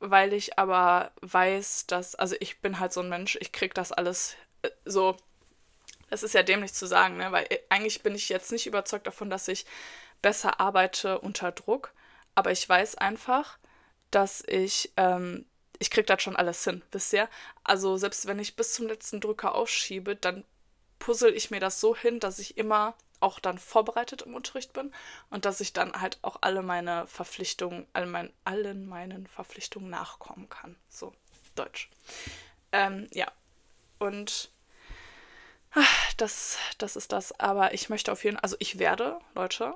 weil 0.00 0.32
ich 0.32 0.58
aber 0.58 1.12
weiß, 1.20 1.86
dass, 1.86 2.14
also 2.14 2.36
ich 2.40 2.60
bin 2.60 2.80
halt 2.80 2.92
so 2.92 3.00
ein 3.00 3.08
Mensch, 3.08 3.36
ich 3.40 3.52
krieg 3.52 3.74
das 3.74 3.92
alles 3.92 4.36
äh, 4.62 4.70
so, 4.84 5.16
es 6.10 6.22
ist 6.22 6.34
ja 6.34 6.42
dämlich 6.42 6.74
zu 6.74 6.86
sagen, 6.86 7.16
ne? 7.16 7.32
weil 7.32 7.46
äh, 7.50 7.58
eigentlich 7.68 8.02
bin 8.02 8.14
ich 8.14 8.28
jetzt 8.28 8.52
nicht 8.52 8.66
überzeugt 8.66 9.06
davon, 9.06 9.30
dass 9.30 9.48
ich 9.48 9.66
besser 10.24 10.58
arbeite 10.58 11.18
unter 11.20 11.52
Druck, 11.52 11.92
aber 12.34 12.50
ich 12.50 12.66
weiß 12.66 12.94
einfach, 12.94 13.58
dass 14.10 14.42
ich, 14.46 14.90
ähm, 14.96 15.44
ich 15.78 15.90
krieg 15.90 16.06
das 16.06 16.22
schon 16.22 16.34
alles 16.34 16.64
hin, 16.64 16.82
bisher. 16.90 17.28
Also 17.62 17.98
selbst 17.98 18.26
wenn 18.26 18.38
ich 18.38 18.56
bis 18.56 18.72
zum 18.72 18.86
letzten 18.86 19.20
Drücker 19.20 19.54
ausschiebe, 19.54 20.16
dann 20.16 20.42
puzzle 20.98 21.34
ich 21.34 21.50
mir 21.50 21.60
das 21.60 21.78
so 21.78 21.94
hin, 21.94 22.20
dass 22.20 22.38
ich 22.38 22.56
immer 22.56 22.94
auch 23.20 23.38
dann 23.38 23.58
vorbereitet 23.58 24.22
im 24.22 24.34
Unterricht 24.34 24.72
bin 24.72 24.94
und 25.28 25.44
dass 25.44 25.60
ich 25.60 25.74
dann 25.74 26.00
halt 26.00 26.18
auch 26.22 26.38
alle 26.40 26.62
meine 26.62 27.06
Verpflichtungen, 27.06 27.86
all 27.92 28.06
mein, 28.06 28.32
allen 28.44 28.86
meinen 28.88 29.26
Verpflichtungen 29.26 29.90
nachkommen 29.90 30.48
kann. 30.48 30.74
So, 30.88 31.12
Deutsch. 31.54 31.90
Ähm, 32.72 33.08
ja. 33.12 33.30
Und 33.98 34.50
ach, 35.72 36.12
das, 36.14 36.56
das 36.78 36.96
ist 36.96 37.12
das. 37.12 37.38
Aber 37.38 37.74
ich 37.74 37.90
möchte 37.90 38.10
auf 38.10 38.24
jeden 38.24 38.36
Fall, 38.36 38.42
also 38.42 38.56
ich 38.58 38.78
werde, 38.78 39.18
Leute, 39.34 39.74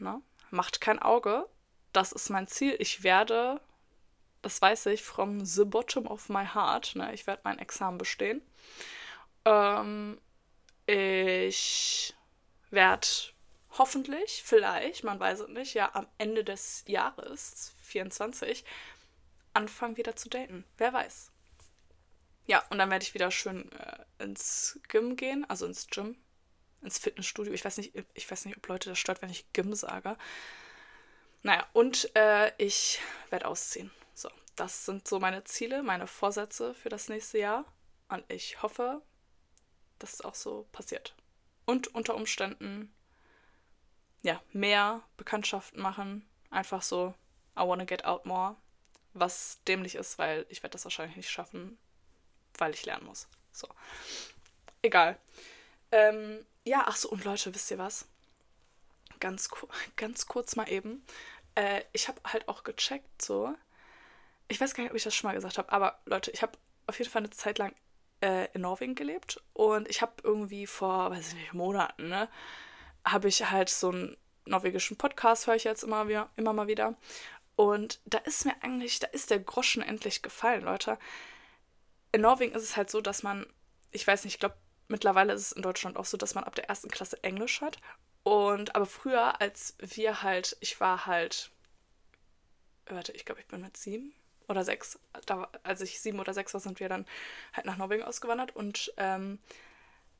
ne, 0.00 0.20
macht 0.50 0.80
kein 0.80 0.98
Auge. 0.98 1.46
Das 1.92 2.12
ist 2.12 2.30
mein 2.30 2.46
Ziel. 2.46 2.76
Ich 2.78 3.02
werde, 3.02 3.60
das 4.42 4.60
weiß 4.60 4.86
ich, 4.86 5.02
from 5.02 5.44
the 5.44 5.64
bottom 5.64 6.06
of 6.06 6.28
my 6.28 6.44
heart, 6.44 6.94
ne, 6.96 7.12
ich 7.14 7.26
werde 7.26 7.42
mein 7.44 7.58
Examen 7.58 7.98
bestehen. 7.98 8.42
Ähm, 9.44 10.20
ich 10.86 12.14
werde 12.70 13.06
hoffentlich, 13.78 14.42
vielleicht, 14.44 15.04
man 15.04 15.20
weiß 15.20 15.40
es 15.40 15.48
nicht, 15.48 15.74
ja 15.74 15.90
am 15.94 16.06
Ende 16.18 16.44
des 16.44 16.84
Jahres 16.86 17.72
24 17.82 18.64
anfangen 19.54 19.96
wieder 19.96 20.16
zu 20.16 20.28
daten. 20.28 20.64
Wer 20.78 20.92
weiß. 20.92 21.30
Ja, 22.46 22.64
und 22.70 22.78
dann 22.78 22.90
werde 22.90 23.04
ich 23.04 23.14
wieder 23.14 23.30
schön 23.30 23.70
äh, 23.72 24.24
ins 24.24 24.80
Gym 24.88 25.16
gehen, 25.16 25.48
also 25.48 25.66
ins 25.66 25.86
Gym, 25.86 26.16
ins 26.82 26.98
Fitnessstudio. 26.98 27.52
Ich 27.52 27.64
weiß 27.64 27.78
nicht, 27.78 27.92
ich 28.14 28.30
weiß 28.30 28.44
nicht, 28.44 28.56
ob 28.56 28.66
Leute 28.68 28.88
das 28.88 28.98
stört, 28.98 29.22
wenn 29.22 29.30
ich 29.30 29.52
Gym 29.52 29.74
sage. 29.74 30.16
Naja, 31.42 31.66
und 31.72 32.14
äh, 32.16 32.52
ich 32.58 33.00
werde 33.30 33.46
ausziehen. 33.46 33.90
So, 34.14 34.30
das 34.56 34.84
sind 34.84 35.08
so 35.08 35.20
meine 35.20 35.44
Ziele, 35.44 35.82
meine 35.82 36.06
Vorsätze 36.06 36.74
für 36.74 36.88
das 36.88 37.08
nächste 37.08 37.38
Jahr. 37.38 37.64
Und 38.08 38.24
ich 38.30 38.62
hoffe, 38.62 39.02
dass 39.98 40.14
es 40.14 40.20
auch 40.22 40.34
so 40.34 40.66
passiert 40.72 41.14
und 41.70 41.94
unter 41.94 42.16
Umständen 42.16 42.92
ja, 44.22 44.42
mehr 44.52 45.02
Bekanntschaften 45.16 45.80
machen. 45.80 46.28
Einfach 46.50 46.82
so, 46.82 47.14
I 47.56 47.60
wanna 47.60 47.84
get 47.84 48.04
out 48.04 48.26
more. 48.26 48.56
Was 49.14 49.60
dämlich 49.66 49.94
ist, 49.94 50.18
weil 50.18 50.46
ich 50.48 50.62
werde 50.62 50.72
das 50.72 50.84
wahrscheinlich 50.84 51.16
nicht 51.16 51.30
schaffen, 51.30 51.78
weil 52.58 52.74
ich 52.74 52.84
lernen 52.84 53.06
muss. 53.06 53.28
So. 53.52 53.68
Egal. 54.82 55.18
Ähm, 55.90 56.44
ja, 56.70 56.84
ach 56.86 56.94
so, 56.94 57.08
und 57.10 57.24
Leute, 57.24 57.52
wisst 57.52 57.72
ihr 57.72 57.78
was? 57.78 58.06
Ganz, 59.18 59.50
ganz 59.96 60.26
kurz 60.26 60.54
mal 60.54 60.70
eben. 60.70 61.04
Äh, 61.56 61.82
ich 61.92 62.06
habe 62.06 62.20
halt 62.24 62.48
auch 62.48 62.62
gecheckt, 62.62 63.20
so. 63.20 63.52
Ich 64.46 64.60
weiß 64.60 64.74
gar 64.74 64.84
nicht, 64.84 64.92
ob 64.92 64.96
ich 64.96 65.02
das 65.02 65.14
schon 65.14 65.28
mal 65.28 65.34
gesagt 65.34 65.58
habe, 65.58 65.72
aber 65.72 65.98
Leute, 66.06 66.30
ich 66.30 66.42
habe 66.42 66.52
auf 66.86 66.96
jeden 66.98 67.10
Fall 67.10 67.22
eine 67.22 67.30
Zeit 67.30 67.58
lang 67.58 67.74
äh, 68.20 68.46
in 68.52 68.60
Norwegen 68.60 68.94
gelebt 68.94 69.42
und 69.52 69.88
ich 69.88 70.00
habe 70.00 70.12
irgendwie 70.22 70.66
vor, 70.68 71.10
weiß 71.10 71.28
ich 71.28 71.34
nicht, 71.34 71.54
Monaten, 71.54 72.08
ne, 72.08 72.28
habe 73.04 73.26
ich 73.26 73.50
halt 73.50 73.68
so 73.68 73.90
einen 73.90 74.16
norwegischen 74.44 74.96
Podcast, 74.96 75.48
höre 75.48 75.56
ich 75.56 75.64
jetzt 75.64 75.82
immer, 75.82 76.06
wieder, 76.06 76.30
immer 76.36 76.52
mal 76.52 76.68
wieder. 76.68 76.96
Und 77.56 78.00
da 78.04 78.18
ist 78.18 78.44
mir 78.44 78.54
eigentlich, 78.62 79.00
da 79.00 79.08
ist 79.08 79.30
der 79.30 79.40
Groschen 79.40 79.82
endlich 79.82 80.22
gefallen, 80.22 80.62
Leute. 80.62 80.98
In 82.12 82.20
Norwegen 82.20 82.54
ist 82.54 82.62
es 82.62 82.76
halt 82.76 82.90
so, 82.90 83.00
dass 83.00 83.24
man, 83.24 83.46
ich 83.90 84.06
weiß 84.06 84.24
nicht, 84.24 84.34
ich 84.34 84.40
glaube, 84.40 84.56
mittlerweile 84.90 85.32
ist 85.32 85.42
es 85.42 85.52
in 85.52 85.62
Deutschland 85.62 85.96
auch 85.96 86.04
so, 86.04 86.16
dass 86.16 86.34
man 86.34 86.44
ab 86.44 86.54
der 86.54 86.68
ersten 86.68 86.90
Klasse 86.90 87.22
Englisch 87.22 87.60
hat. 87.60 87.78
Und 88.22 88.74
aber 88.74 88.86
früher, 88.86 89.40
als 89.40 89.74
wir 89.78 90.22
halt, 90.22 90.56
ich 90.60 90.80
war 90.80 91.06
halt, 91.06 91.50
warte, 92.86 93.12
ich 93.12 93.24
glaube, 93.24 93.40
ich 93.40 93.46
bin 93.46 93.62
mit 93.62 93.76
sieben 93.76 94.12
oder 94.48 94.64
sechs, 94.64 94.98
da, 95.26 95.48
als 95.62 95.80
ich 95.80 96.00
sieben 96.00 96.18
oder 96.18 96.34
sechs 96.34 96.52
war, 96.52 96.60
sind 96.60 96.80
wir 96.80 96.88
dann 96.88 97.06
halt 97.54 97.66
nach 97.66 97.76
Norwegen 97.76 98.02
ausgewandert. 98.02 98.54
Und 98.54 98.92
ähm, 98.96 99.38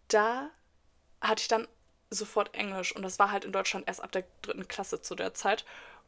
da 0.09 0.51
hatte 1.21 1.43
ich 1.43 1.49
dann 1.49 1.69
sofort 2.11 2.55
Englisch. 2.55 2.95
Und 2.95 3.03
das 3.03 3.19
war 3.19 3.31
halt 3.31 3.45
in 3.45 3.53
Deutschland 3.53 3.87
erst 3.87 4.03
ab 4.03 4.13
der 4.13 4.25
dritten 4.43 4.69
Klasse 4.69 5.03
zu 5.03 5.15
der 5.15 5.35
Zeit. 5.35 5.65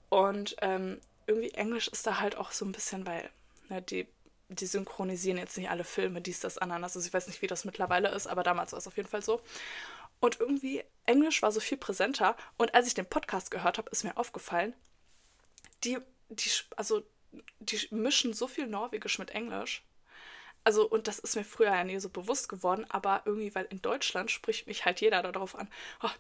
Und 0.08 0.56
ähm, 0.60 1.00
irgendwie 1.26 1.50
Englisch 1.50 1.88
ist 1.88 2.06
da 2.06 2.20
halt 2.20 2.36
auch 2.36 2.52
so 2.52 2.64
ein 2.64 2.72
bisschen, 2.72 3.06
weil 3.06 3.30
ne, 3.68 3.82
die, 3.82 4.06
die 4.60 4.66
synchronisieren 4.66 5.38
jetzt 5.38 5.56
nicht 5.56 5.70
alle 5.70 5.84
Filme, 5.84 6.20
dies, 6.20 6.40
das, 6.40 6.58
Ananas. 6.58 6.96
Also 6.96 7.06
ich 7.06 7.14
weiß 7.14 7.26
nicht, 7.26 7.42
wie 7.42 7.46
das 7.46 7.64
mittlerweile 7.64 8.10
ist, 8.10 8.26
aber 8.26 8.42
damals 8.42 8.72
war 8.72 8.78
es 8.78 8.86
auf 8.86 8.96
jeden 8.96 9.08
Fall 9.08 9.22
so. 9.22 9.40
Und 10.20 10.38
irgendwie 10.38 10.84
Englisch 11.04 11.42
war 11.42 11.50
so 11.50 11.60
viel 11.60 11.78
präsenter. 11.78 12.36
Und 12.56 12.74
als 12.74 12.86
ich 12.86 12.94
den 12.94 13.06
Podcast 13.06 13.50
gehört 13.50 13.78
habe, 13.78 13.90
ist 13.90 14.04
mir 14.04 14.16
aufgefallen, 14.16 14.74
die, 15.84 15.98
die, 16.28 16.50
also 16.76 17.02
die 17.60 17.88
mischen 17.90 18.32
so 18.32 18.46
viel 18.46 18.66
Norwegisch 18.66 19.18
mit 19.18 19.30
Englisch. 19.30 19.82
Also, 20.64 20.88
und 20.88 21.08
das 21.08 21.18
ist 21.18 21.34
mir 21.34 21.44
früher 21.44 21.74
ja 21.74 21.84
nie 21.84 21.98
so 21.98 22.08
bewusst 22.08 22.48
geworden, 22.48 22.86
aber 22.88 23.22
irgendwie, 23.24 23.54
weil 23.54 23.64
in 23.64 23.82
Deutschland 23.82 24.30
spricht 24.30 24.66
mich 24.68 24.84
halt 24.84 25.00
jeder 25.00 25.22
darauf 25.22 25.56
an, 25.56 25.68
oh, 26.02 26.10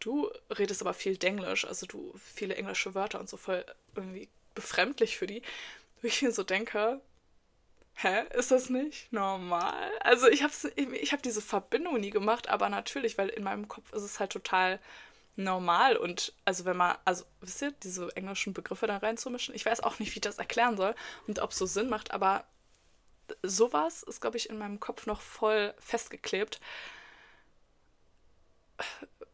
du 0.00 0.30
redest 0.50 0.82
aber 0.82 0.94
viel 0.94 1.16
Denglisch, 1.16 1.64
also 1.64 1.86
du 1.86 2.12
viele 2.18 2.56
englische 2.56 2.94
Wörter 2.94 3.20
und 3.20 3.28
so 3.28 3.36
voll 3.36 3.64
irgendwie 3.94 4.28
befremdlich 4.54 5.16
für 5.16 5.26
die. 5.26 5.42
Wo 6.00 6.08
ich 6.08 6.22
mir 6.22 6.32
so 6.32 6.42
denke, 6.42 7.00
hä, 7.94 8.24
ist 8.34 8.50
das 8.50 8.70
nicht 8.70 9.12
normal? 9.12 9.90
Also 10.00 10.28
ich 10.28 10.42
habe 10.42 10.52
ich 10.76 11.12
hab 11.12 11.22
diese 11.22 11.42
Verbindung 11.42 12.00
nie 12.00 12.10
gemacht, 12.10 12.48
aber 12.48 12.68
natürlich, 12.68 13.18
weil 13.18 13.28
in 13.28 13.44
meinem 13.44 13.68
Kopf 13.68 13.92
ist 13.92 14.02
es 14.02 14.20
halt 14.20 14.32
total 14.32 14.80
normal 15.36 15.96
und 15.96 16.34
also 16.44 16.64
wenn 16.64 16.76
man, 16.76 16.96
also 17.04 17.24
wisst 17.40 17.62
ihr, 17.62 17.72
diese 17.82 18.14
englischen 18.16 18.52
Begriffe 18.52 18.86
da 18.86 18.98
reinzumischen, 18.98 19.54
ich 19.54 19.64
weiß 19.64 19.80
auch 19.80 19.98
nicht, 19.98 20.10
wie 20.10 20.18
ich 20.18 20.22
das 20.22 20.38
erklären 20.38 20.76
soll 20.76 20.94
und 21.26 21.38
ob 21.38 21.52
es 21.52 21.58
so 21.58 21.66
Sinn 21.66 21.88
macht, 21.88 22.12
aber 22.12 22.44
sowas 23.42 24.02
ist, 24.02 24.20
glaube 24.20 24.36
ich, 24.36 24.50
in 24.50 24.58
meinem 24.58 24.80
Kopf 24.80 25.06
noch 25.06 25.20
voll 25.20 25.74
festgeklebt, 25.78 26.60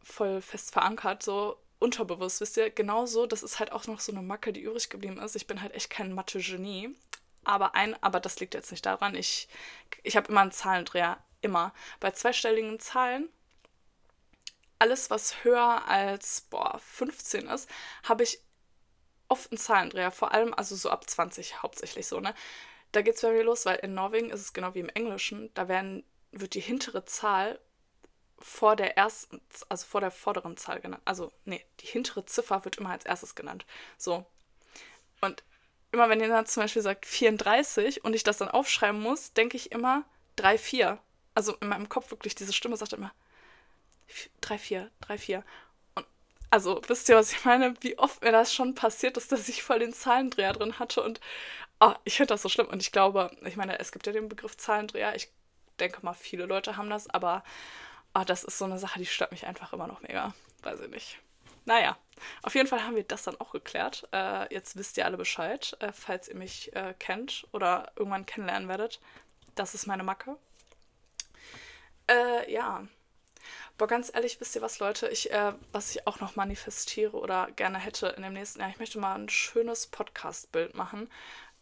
voll 0.01 0.41
fest 0.41 0.71
verankert, 0.71 1.23
so 1.23 1.57
unterbewusst, 1.79 2.41
wisst 2.41 2.57
ihr, 2.57 2.69
genauso, 2.69 3.25
das 3.25 3.43
ist 3.43 3.59
halt 3.59 3.71
auch 3.71 3.87
noch 3.87 3.99
so 3.99 4.11
eine 4.11 4.21
Macke, 4.21 4.53
die 4.53 4.61
übrig 4.61 4.89
geblieben 4.89 5.17
ist. 5.19 5.35
Ich 5.35 5.47
bin 5.47 5.61
halt 5.61 5.73
echt 5.73 5.89
kein 5.89 6.13
Mathe-Genie, 6.13 6.95
aber 7.43 7.75
ein, 7.75 8.01
aber 8.03 8.19
das 8.19 8.39
liegt 8.39 8.53
jetzt 8.53 8.71
nicht 8.71 8.85
daran. 8.85 9.15
Ich, 9.15 9.47
ich 10.03 10.15
habe 10.15 10.29
immer 10.29 10.41
einen 10.41 10.51
Zahlendreher, 10.51 11.17
immer. 11.41 11.73
Bei 11.99 12.11
zweistelligen 12.11 12.79
Zahlen 12.79 13.29
alles, 14.79 15.09
was 15.09 15.43
höher 15.43 15.87
als 15.87 16.41
boah, 16.41 16.79
15 16.79 17.47
ist, 17.47 17.69
habe 18.03 18.23
ich 18.23 18.39
oft 19.27 19.51
einen 19.51 19.59
Zahlendreher. 19.59 20.11
Vor 20.11 20.31
allem, 20.33 20.53
also 20.53 20.75
so 20.75 20.89
ab 20.89 21.07
20 21.07 21.61
hauptsächlich 21.61 22.07
so, 22.07 22.19
ne? 22.19 22.33
Da 22.91 23.01
geht 23.01 23.15
es 23.15 23.21
bei 23.21 23.31
mir 23.31 23.43
los, 23.43 23.65
weil 23.65 23.77
in 23.77 23.93
Norwegen 23.93 24.31
ist 24.31 24.41
es 24.41 24.53
genau 24.53 24.73
wie 24.73 24.79
im 24.79 24.89
Englischen. 24.89 25.53
Da 25.53 25.67
werden, 25.67 26.03
wird 26.31 26.55
die 26.55 26.61
hintere 26.61 27.05
Zahl 27.05 27.59
vor 28.39 28.75
der 28.75 28.97
ersten, 28.97 29.41
also 29.67 29.85
vor 29.85 30.01
der 30.01 30.11
vorderen 30.11 30.57
Zahl 30.57 30.79
genannt. 30.79 31.03
Also, 31.05 31.31
nee, 31.45 31.63
die 31.81 31.85
hintere 31.85 32.25
Ziffer 32.25 32.65
wird 32.65 32.77
immer 32.77 32.89
als 32.89 33.05
erstes 33.05 33.35
genannt. 33.35 33.65
So. 33.97 34.25
Und 35.21 35.43
immer 35.91 36.09
wenn 36.09 36.19
dann 36.19 36.45
zum 36.45 36.63
Beispiel 36.63 36.81
sagt 36.81 37.05
34 37.05 38.03
und 38.03 38.15
ich 38.15 38.23
das 38.23 38.37
dann 38.37 38.49
aufschreiben 38.49 39.01
muss, 39.01 39.33
denke 39.33 39.57
ich 39.57 39.71
immer 39.71 40.03
3, 40.35 40.57
4. 40.57 40.99
Also 41.35 41.55
in 41.61 41.69
meinem 41.69 41.89
Kopf 41.89 42.11
wirklich, 42.11 42.35
diese 42.35 42.53
Stimme 42.53 42.77
sagt 42.77 42.93
immer 42.93 43.11
3, 44.41 44.57
4, 44.57 44.91
3, 45.01 45.17
4. 45.17 45.43
Und 45.95 46.05
also, 46.49 46.81
wisst 46.87 47.09
ihr, 47.09 47.15
was 47.15 47.31
ich 47.31 47.45
meine? 47.45 47.75
Wie 47.81 47.97
oft 47.97 48.23
mir 48.23 48.31
das 48.31 48.53
schon 48.53 48.75
passiert 48.75 49.17
ist, 49.17 49.31
dass 49.31 49.49
ich 49.49 49.63
voll 49.63 49.79
den 49.79 49.93
Zahlendreher 49.93 50.53
drin 50.53 50.79
hatte 50.79 51.03
und 51.03 51.19
oh, 51.79 51.93
ich 52.03 52.17
finde 52.17 52.33
das 52.33 52.41
so 52.41 52.49
schlimm. 52.49 52.67
Und 52.67 52.81
ich 52.81 52.91
glaube, 52.91 53.31
ich 53.45 53.55
meine, 53.55 53.79
es 53.79 53.91
gibt 53.91 54.07
ja 54.07 54.13
den 54.13 54.29
Begriff 54.29 54.57
Zahlendreher. 54.57 55.15
Ich 55.15 55.29
denke 55.79 55.99
mal, 56.03 56.13
viele 56.13 56.45
Leute 56.45 56.77
haben 56.77 56.89
das, 56.89 57.09
aber 57.09 57.43
oh, 58.13 58.23
das 58.25 58.43
ist 58.43 58.57
so 58.57 58.65
eine 58.65 58.79
Sache, 58.79 58.99
die 58.99 59.05
stört 59.05 59.31
mich 59.31 59.45
einfach 59.47 59.73
immer 59.73 59.87
noch 59.87 60.01
mega. 60.01 60.33
Weiß 60.63 60.81
ich 60.81 60.89
nicht. 60.89 61.19
Naja, 61.69 61.95
auf 62.41 62.55
jeden 62.55 62.67
Fall 62.67 62.83
haben 62.83 62.95
wir 62.95 63.03
das 63.03 63.21
dann 63.21 63.39
auch 63.39 63.51
geklärt. 63.51 64.07
Äh, 64.11 64.51
jetzt 64.51 64.75
wisst 64.75 64.97
ihr 64.97 65.05
alle 65.05 65.17
Bescheid, 65.17 65.77
äh, 65.81 65.91
falls 65.93 66.27
ihr 66.27 66.35
mich 66.35 66.75
äh, 66.75 66.95
kennt 66.97 67.45
oder 67.51 67.91
irgendwann 67.95 68.25
kennenlernen 68.25 68.67
werdet. 68.67 68.99
Das 69.53 69.75
ist 69.75 69.85
meine 69.85 70.01
Macke. 70.01 70.35
Äh, 72.09 72.51
ja. 72.51 72.87
Boah, 73.77 73.87
ganz 73.87 74.11
ehrlich, 74.11 74.41
wisst 74.41 74.55
ihr 74.55 74.63
was, 74.63 74.79
Leute? 74.79 75.09
Ich, 75.09 75.31
äh, 75.31 75.53
was 75.71 75.91
ich 75.91 76.07
auch 76.07 76.19
noch 76.19 76.35
manifestiere 76.35 77.15
oder 77.15 77.51
gerne 77.51 77.77
hätte 77.77 78.07
in 78.07 78.23
dem 78.23 78.33
nächsten 78.33 78.61
Jahr, 78.61 78.71
ich 78.71 78.79
möchte 78.79 78.97
mal 78.97 79.13
ein 79.13 79.29
schönes 79.29 79.85
Podcast-Bild 79.85 80.73
machen. 80.73 81.07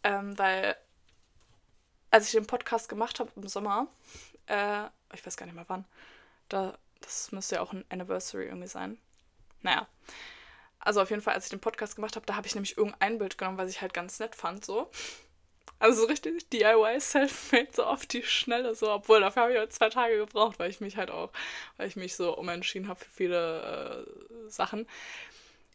Ähm, 0.04 0.38
weil, 0.38 0.74
als 2.10 2.24
ich 2.24 2.32
den 2.32 2.46
Podcast 2.46 2.88
gemacht 2.88 3.20
habe 3.20 3.30
im 3.36 3.46
Sommer, 3.46 3.88
äh, 4.46 4.86
ich 5.12 5.26
weiß 5.26 5.36
gar 5.36 5.44
nicht 5.44 5.54
mehr 5.54 5.68
wann, 5.68 5.84
da, 6.48 6.78
das 7.02 7.30
müsste 7.30 7.56
ja 7.56 7.60
auch 7.60 7.74
ein 7.74 7.84
Anniversary 7.90 8.46
irgendwie 8.46 8.68
sein. 8.68 8.98
Naja. 9.62 9.86
Also 10.80 11.02
auf 11.02 11.10
jeden 11.10 11.22
Fall, 11.22 11.34
als 11.34 11.44
ich 11.44 11.50
den 11.50 11.60
Podcast 11.60 11.96
gemacht 11.96 12.16
habe, 12.16 12.26
da 12.26 12.36
habe 12.36 12.46
ich 12.46 12.54
nämlich 12.54 12.76
irgendein 12.78 13.18
Bild 13.18 13.36
genommen, 13.36 13.58
was 13.58 13.70
ich 13.70 13.80
halt 13.80 13.92
ganz 13.92 14.18
nett 14.20 14.34
fand, 14.34 14.64
so. 14.64 14.90
Also 15.80 16.02
so 16.02 16.06
richtig 16.06 16.48
DIY 16.50 16.98
Selfmade, 16.98 17.68
so 17.72 17.84
auf 17.84 18.06
die 18.06 18.22
Schnelle, 18.22 18.74
so, 18.74 18.90
obwohl 18.90 19.20
dafür 19.20 19.42
habe 19.42 19.52
ich 19.52 19.58
halt 19.58 19.72
zwei 19.72 19.90
Tage 19.90 20.16
gebraucht, 20.16 20.58
weil 20.58 20.70
ich 20.70 20.80
mich 20.80 20.96
halt 20.96 21.10
auch, 21.10 21.30
weil 21.76 21.88
ich 21.88 21.96
mich 21.96 22.16
so 22.16 22.36
umentschieden 22.36 22.88
habe 22.88 22.98
für 22.98 23.10
viele 23.10 24.06
äh, 24.06 24.50
Sachen. 24.50 24.88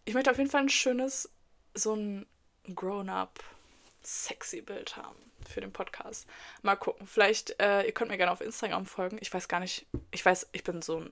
Ich 0.06 0.14
möchte 0.14 0.32
auf 0.32 0.38
jeden 0.38 0.50
Fall 0.50 0.62
ein 0.62 0.70
schönes, 0.70 1.30
so 1.74 1.96
ein 1.96 2.26
Grown-up, 2.74 3.44
sexy 4.02 4.62
Bild 4.62 4.98
haben 4.98 5.32
für 5.48 5.62
den 5.62 5.72
Podcast. 5.72 6.28
Mal 6.62 6.76
gucken. 6.76 7.08
Vielleicht, 7.08 7.60
äh, 7.62 7.84
ihr 7.84 7.92
könnt 7.92 8.12
mir 8.12 8.18
gerne 8.18 8.32
auf 8.32 8.42
Instagram 8.42 8.86
folgen. 8.86 9.18
Ich 9.22 9.34
weiß 9.34 9.48
gar 9.48 9.60
nicht, 9.60 9.86
ich 10.12 10.26
weiß, 10.26 10.50
ich 10.52 10.64
bin 10.64 10.82
so 10.82 11.06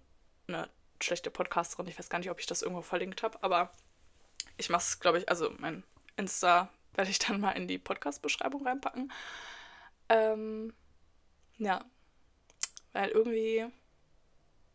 eine 0.47 0.69
schlechte 1.03 1.31
Podcasterin. 1.31 1.87
Ich 1.87 1.97
weiß 1.97 2.09
gar 2.09 2.19
nicht, 2.19 2.31
ob 2.31 2.39
ich 2.39 2.45
das 2.45 2.61
irgendwo 2.61 2.81
verlinkt 2.81 3.23
habe, 3.23 3.41
aber 3.43 3.71
ich 4.57 4.69
mache 4.69 4.81
es, 4.81 4.99
glaube 4.99 5.19
ich, 5.19 5.29
also 5.29 5.51
mein 5.57 5.83
Insta 6.17 6.69
werde 6.93 7.09
ich 7.09 7.19
dann 7.19 7.39
mal 7.39 7.51
in 7.51 7.67
die 7.67 7.77
Podcast-Beschreibung 7.77 8.65
reinpacken. 8.65 9.11
Ähm, 10.09 10.73
ja. 11.57 11.83
Weil 12.93 13.09
irgendwie 13.09 13.65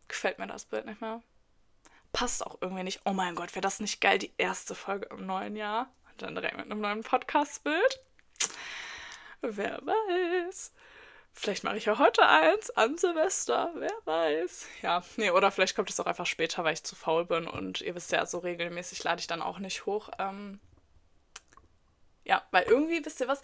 gefällt 0.07 0.39
mir 0.39 0.47
das 0.47 0.65
Bild 0.65 0.85
nicht 0.85 1.01
mehr. 1.01 1.21
Passt 2.11 2.45
auch 2.45 2.57
irgendwie 2.61 2.83
nicht. 2.83 3.01
Oh 3.05 3.13
mein 3.13 3.35
Gott, 3.35 3.53
wäre 3.53 3.61
das 3.61 3.79
nicht 3.79 4.01
geil, 4.01 4.17
die 4.17 4.33
erste 4.37 4.73
Folge 4.73 5.07
im 5.11 5.25
neuen 5.25 5.55
Jahr. 5.55 5.91
Und 6.09 6.21
dann 6.21 6.35
direkt 6.35 6.57
mit 6.57 6.65
einem 6.65 6.81
neuen 6.81 7.03
Podcast-Bild. 7.03 7.99
Wer 9.41 9.79
weiß. 9.85 10.73
Vielleicht 11.39 11.63
mache 11.63 11.77
ich 11.77 11.85
ja 11.85 11.99
heute 11.99 12.27
eins 12.27 12.71
an 12.71 12.97
Silvester, 12.97 13.71
wer 13.75 13.93
weiß. 14.05 14.65
Ja, 14.81 15.03
nee, 15.17 15.29
oder 15.29 15.51
vielleicht 15.51 15.75
kommt 15.75 15.91
es 15.91 15.99
auch 15.99 16.07
einfach 16.07 16.25
später, 16.25 16.63
weil 16.63 16.73
ich 16.73 16.83
zu 16.83 16.95
faul 16.95 17.25
bin 17.25 17.47
und 17.47 17.81
ihr 17.81 17.93
wisst 17.93 18.11
ja, 18.11 18.25
so 18.25 18.39
regelmäßig 18.39 19.03
lade 19.03 19.19
ich 19.19 19.27
dann 19.27 19.43
auch 19.43 19.59
nicht 19.59 19.85
hoch. 19.85 20.09
Ähm, 20.17 20.59
ja, 22.23 22.41
weil 22.49 22.63
irgendwie, 22.63 23.05
wisst 23.05 23.21
ihr 23.21 23.27
was, 23.27 23.43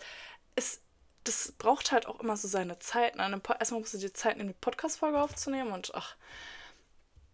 es, 0.55 0.81
das 1.23 1.51
braucht 1.51 1.91
halt 1.91 2.07
auch 2.07 2.19
immer 2.19 2.35
so 2.35 2.47
seine 2.47 2.79
Zeit. 2.79 3.15
Ne? 3.15 3.41
Erstmal 3.59 3.81
musst 3.81 3.93
du 3.93 3.99
dir 3.99 4.11
Zeit 4.11 4.37
nehmen, 4.37 4.49
die 4.49 4.55
Podcast-Folge 4.59 5.21
aufzunehmen 5.21 5.71
und 5.71 5.93
ach, 5.93 6.15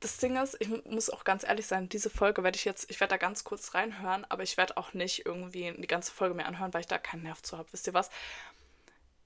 das 0.01 0.17
Ding 0.17 0.35
ist, 0.35 0.57
ich 0.59 0.69
muss 0.85 1.09
auch 1.09 1.23
ganz 1.23 1.43
ehrlich 1.43 1.67
sein, 1.67 1.89
diese 1.89 2.09
Folge 2.09 2.43
werde 2.43 2.57
ich 2.57 2.65
jetzt, 2.65 2.89
ich 2.89 2.99
werde 2.99 3.11
da 3.11 3.17
ganz 3.17 3.43
kurz 3.43 3.73
reinhören, 3.73 4.25
aber 4.29 4.43
ich 4.43 4.57
werde 4.57 4.77
auch 4.77 4.93
nicht 4.93 5.25
irgendwie 5.25 5.73
die 5.77 5.87
ganze 5.87 6.11
Folge 6.11 6.35
mehr 6.35 6.47
anhören, 6.47 6.73
weil 6.73 6.81
ich 6.81 6.87
da 6.87 6.97
keinen 6.97 7.23
Nerv 7.23 7.41
zu 7.41 7.57
habe. 7.57 7.71
Wisst 7.71 7.87
ihr 7.87 7.93
was? 7.93 8.09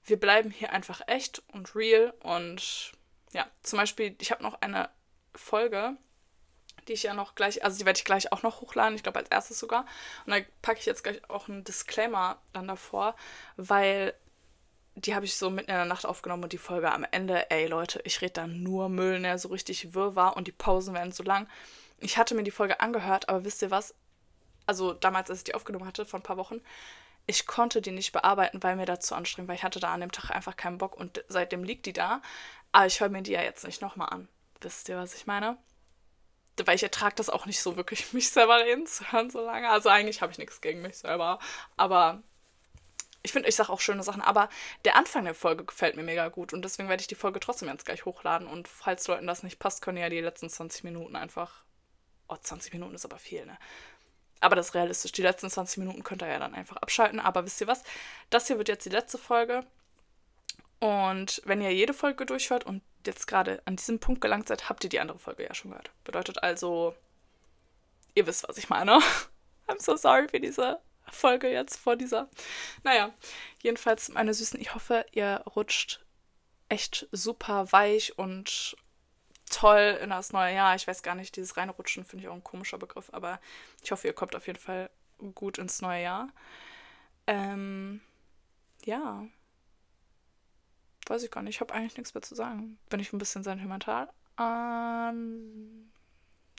Wir 0.04 0.18
bleiben 0.18 0.50
hier 0.50 0.72
einfach 0.72 1.00
echt 1.06 1.42
und 1.48 1.74
real 1.74 2.12
und 2.20 2.92
ja, 3.32 3.46
zum 3.62 3.78
Beispiel, 3.78 4.14
ich 4.20 4.30
habe 4.30 4.42
noch 4.42 4.60
eine 4.60 4.90
Folge, 5.34 5.96
die 6.86 6.92
ich 6.92 7.04
ja 7.04 7.14
noch 7.14 7.34
gleich, 7.34 7.64
also 7.64 7.78
die 7.78 7.86
werde 7.86 7.98
ich 7.98 8.04
gleich 8.04 8.32
auch 8.32 8.42
noch 8.42 8.60
hochladen, 8.60 8.94
ich 8.94 9.02
glaube 9.02 9.18
als 9.18 9.30
erstes 9.30 9.58
sogar. 9.58 9.86
Und 10.26 10.32
da 10.32 10.40
packe 10.62 10.78
ich 10.78 10.86
jetzt 10.86 11.02
gleich 11.02 11.28
auch 11.28 11.48
einen 11.48 11.64
Disclaimer 11.64 12.38
dann 12.52 12.68
davor, 12.68 13.16
weil 13.56 14.14
die 14.96 15.14
habe 15.14 15.24
ich 15.24 15.36
so 15.36 15.50
mitten 15.50 15.70
in 15.70 15.76
der 15.76 15.84
Nacht 15.86 16.06
aufgenommen 16.06 16.44
und 16.44 16.52
die 16.52 16.58
Folge 16.58 16.92
am 16.92 17.04
Ende, 17.10 17.50
ey 17.50 17.66
Leute, 17.66 18.00
ich 18.04 18.20
rede 18.20 18.34
da 18.34 18.46
nur 18.46 18.88
Müll, 18.88 19.18
ne, 19.18 19.38
so 19.38 19.48
richtig 19.48 19.94
wirr 19.94 20.14
war 20.14 20.36
und 20.36 20.46
die 20.46 20.52
Pausen 20.52 20.94
werden 20.94 21.12
so 21.12 21.24
lang. 21.24 21.48
Ich 21.98 22.16
hatte 22.16 22.34
mir 22.34 22.44
die 22.44 22.50
Folge 22.50 22.80
angehört, 22.80 23.28
aber 23.28 23.44
wisst 23.44 23.62
ihr 23.62 23.70
was? 23.70 23.94
Also 24.66 24.92
damals, 24.92 25.30
als 25.30 25.40
ich 25.40 25.44
die 25.44 25.54
aufgenommen 25.54 25.86
hatte, 25.86 26.06
vor 26.06 26.20
ein 26.20 26.24
paar 26.24 26.36
Wochen, 26.36 26.60
ich 27.26 27.46
konnte 27.46 27.80
die 27.80 27.90
nicht 27.90 28.12
bearbeiten, 28.12 28.62
weil 28.62 28.76
mir 28.76 28.86
das 28.86 29.00
zu 29.00 29.14
anstrengend 29.14 29.48
war. 29.48 29.54
Ich 29.54 29.64
hatte 29.64 29.80
da 29.80 29.92
an 29.92 30.00
dem 30.00 30.12
Tag 30.12 30.30
einfach 30.30 30.56
keinen 30.56 30.78
Bock 30.78 30.96
und 30.96 31.24
seitdem 31.28 31.64
liegt 31.64 31.86
die 31.86 31.92
da. 31.92 32.20
Aber 32.72 32.86
ich 32.86 33.00
höre 33.00 33.08
mir 33.08 33.22
die 33.22 33.32
ja 33.32 33.42
jetzt 33.42 33.66
nicht 33.66 33.80
nochmal 33.80 34.10
an. 34.10 34.28
Wisst 34.60 34.88
ihr, 34.88 34.96
was 34.96 35.14
ich 35.14 35.26
meine? 35.26 35.58
weil 36.64 36.76
ich 36.76 36.82
ertrage 36.82 37.16
das 37.16 37.30
auch 37.30 37.46
nicht 37.46 37.60
so 37.60 37.76
wirklich, 37.76 38.12
mich 38.12 38.30
selber 38.30 38.60
reden 38.60 38.86
zu 38.86 39.10
hören 39.10 39.30
so 39.30 39.44
lange. 39.44 39.70
Also 39.70 39.88
eigentlich 39.88 40.22
habe 40.22 40.32
ich 40.32 40.38
nichts 40.38 40.60
gegen 40.60 40.82
mich 40.82 40.98
selber. 40.98 41.38
Aber 41.76 42.22
ich 43.22 43.32
finde, 43.32 43.48
ich 43.48 43.56
sage 43.56 43.70
auch 43.70 43.80
schöne 43.80 44.02
Sachen. 44.02 44.22
Aber 44.22 44.48
der 44.84 44.96
Anfang 44.96 45.24
der 45.24 45.34
Folge 45.34 45.64
gefällt 45.64 45.96
mir 45.96 46.02
mega 46.02 46.28
gut. 46.28 46.52
Und 46.52 46.64
deswegen 46.64 46.88
werde 46.88 47.00
ich 47.00 47.06
die 47.06 47.14
Folge 47.14 47.40
trotzdem 47.40 47.68
jetzt 47.68 47.86
gleich 47.86 48.04
hochladen. 48.04 48.46
Und 48.46 48.68
falls 48.68 49.06
Leuten 49.08 49.26
das 49.26 49.42
nicht 49.42 49.58
passt, 49.58 49.82
können 49.82 49.98
ja 49.98 50.08
die 50.08 50.20
letzten 50.20 50.48
20 50.48 50.84
Minuten 50.84 51.16
einfach. 51.16 51.64
Oh, 52.28 52.36
20 52.36 52.72
Minuten 52.72 52.94
ist 52.94 53.04
aber 53.04 53.18
viel, 53.18 53.44
ne? 53.44 53.58
Aber 54.44 54.56
das 54.56 54.68
ist 54.68 54.74
realistisch. 54.74 55.12
Die 55.12 55.22
letzten 55.22 55.48
20 55.48 55.78
Minuten 55.78 56.04
könnt 56.04 56.22
ihr 56.22 56.28
ja 56.28 56.38
dann 56.38 56.54
einfach 56.54 56.76
abschalten. 56.76 57.18
Aber 57.18 57.46
wisst 57.46 57.62
ihr 57.62 57.66
was? 57.66 57.82
Das 58.28 58.46
hier 58.46 58.58
wird 58.58 58.68
jetzt 58.68 58.84
die 58.84 58.90
letzte 58.90 59.16
Folge. 59.16 59.64
Und 60.80 61.40
wenn 61.46 61.62
ihr 61.62 61.72
jede 61.72 61.94
Folge 61.94 62.26
durchhört 62.26 62.64
und 62.66 62.82
jetzt 63.06 63.26
gerade 63.26 63.62
an 63.64 63.76
diesem 63.76 64.00
Punkt 64.00 64.20
gelangt 64.20 64.48
seid, 64.48 64.68
habt 64.68 64.84
ihr 64.84 64.90
die 64.90 65.00
andere 65.00 65.18
Folge 65.18 65.44
ja 65.44 65.54
schon 65.54 65.70
gehört. 65.70 65.90
Bedeutet 66.04 66.42
also, 66.42 66.94
ihr 68.14 68.26
wisst, 68.26 68.46
was 68.46 68.58
ich 68.58 68.68
meine. 68.68 68.98
I'm 69.66 69.80
so 69.80 69.96
sorry 69.96 70.28
für 70.28 70.40
diese 70.40 70.78
Folge 71.10 71.50
jetzt 71.50 71.78
vor 71.78 71.96
dieser. 71.96 72.28
Naja, 72.82 73.14
jedenfalls, 73.62 74.10
meine 74.10 74.34
Süßen, 74.34 74.60
ich 74.60 74.74
hoffe, 74.74 75.06
ihr 75.12 75.42
rutscht 75.56 76.04
echt 76.68 77.08
super 77.12 77.72
weich 77.72 78.18
und 78.18 78.76
toll 79.54 79.98
in 80.02 80.10
das 80.10 80.32
neue 80.32 80.54
Jahr. 80.54 80.74
Ich 80.74 80.86
weiß 80.86 81.02
gar 81.02 81.14
nicht, 81.14 81.36
dieses 81.36 81.56
Reinrutschen 81.56 82.04
finde 82.04 82.24
ich 82.24 82.28
auch 82.28 82.34
ein 82.34 82.44
komischer 82.44 82.78
Begriff, 82.78 83.10
aber 83.12 83.40
ich 83.82 83.92
hoffe, 83.92 84.06
ihr 84.06 84.14
kommt 84.14 84.36
auf 84.36 84.46
jeden 84.46 84.58
Fall 84.58 84.90
gut 85.34 85.58
ins 85.58 85.80
neue 85.80 86.02
Jahr. 86.02 86.28
Ähm, 87.26 88.00
ja 88.84 89.26
weiß 91.08 91.22
ich 91.22 91.30
gar 91.30 91.42
nicht. 91.42 91.56
Ich 91.56 91.60
habe 91.60 91.74
eigentlich 91.74 91.96
nichts 91.96 92.14
mehr 92.14 92.22
zu 92.22 92.34
sagen. 92.34 92.78
Bin 92.88 93.00
ich 93.00 93.12
ein 93.12 93.18
bisschen 93.18 93.42
sentimental? 93.42 94.08
Ähm, 94.38 95.90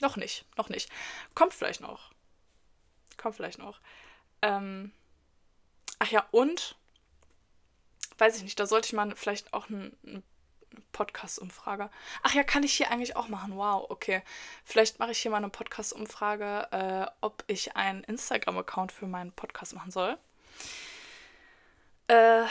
noch 0.00 0.16
nicht, 0.16 0.44
noch 0.56 0.68
nicht. 0.68 0.90
Kommt 1.34 1.54
vielleicht 1.54 1.80
noch. 1.80 2.12
Kommt 3.16 3.36
vielleicht 3.36 3.58
noch. 3.58 3.80
Ähm, 4.42 4.92
ach 5.98 6.10
ja, 6.10 6.26
und 6.30 6.76
weiß 8.18 8.36
ich 8.36 8.42
nicht, 8.42 8.58
da 8.58 8.66
sollte 8.66 8.86
ich 8.86 8.92
mal 8.92 9.14
vielleicht 9.16 9.52
auch 9.52 9.68
ein 9.68 10.22
Podcast-Umfrage. 10.92 11.90
Ach 12.22 12.34
ja, 12.34 12.44
kann 12.44 12.62
ich 12.62 12.74
hier 12.74 12.90
eigentlich 12.90 13.16
auch 13.16 13.28
machen? 13.28 13.56
Wow, 13.56 13.86
okay. 13.90 14.22
Vielleicht 14.64 14.98
mache 14.98 15.12
ich 15.12 15.18
hier 15.18 15.30
mal 15.30 15.38
eine 15.38 15.48
Podcast-Umfrage, 15.48 16.68
äh, 16.70 17.10
ob 17.20 17.44
ich 17.46 17.76
einen 17.76 18.04
Instagram-Account 18.04 18.92
für 18.92 19.06
meinen 19.06 19.32
Podcast 19.32 19.74
machen 19.74 19.90
soll. 19.90 20.18
Äh, 22.08 22.44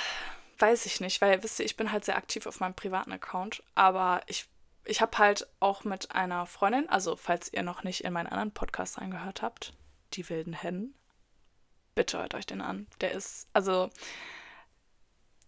weiß 0.60 0.86
ich 0.86 1.00
nicht, 1.00 1.22
weil, 1.22 1.44
wisst 1.44 1.60
ihr, 1.60 1.66
ich 1.66 1.78
bin 1.78 1.92
halt 1.92 2.06
sehr 2.06 2.18
aktiv 2.18 2.46
auf 2.46 2.60
meinem 2.60 2.74
privaten 2.76 3.12
Account, 3.12 3.64
aber 3.74 4.22
ich, 4.28 4.48
ich 4.84 5.02
habe 5.02 5.18
halt 5.18 5.48
auch 5.60 5.84
mit 5.84 6.12
einer 6.12 6.46
Freundin, 6.46 6.90
also 6.90 7.16
falls 7.16 7.52
ihr 7.52 7.64
noch 7.64 7.84
nicht 7.84 8.04
in 8.04 8.14
meinen 8.14 8.28
anderen 8.28 8.52
Podcast 8.52 9.00
reingehört 9.00 9.42
habt, 9.42 9.74
die 10.14 10.28
wilden 10.30 10.54
Hennen, 10.54 10.94
bitte 11.94 12.20
hört 12.20 12.36
euch 12.36 12.46
den 12.46 12.62
an. 12.62 12.88
Der 13.02 13.12
ist, 13.12 13.48
also 13.54 13.90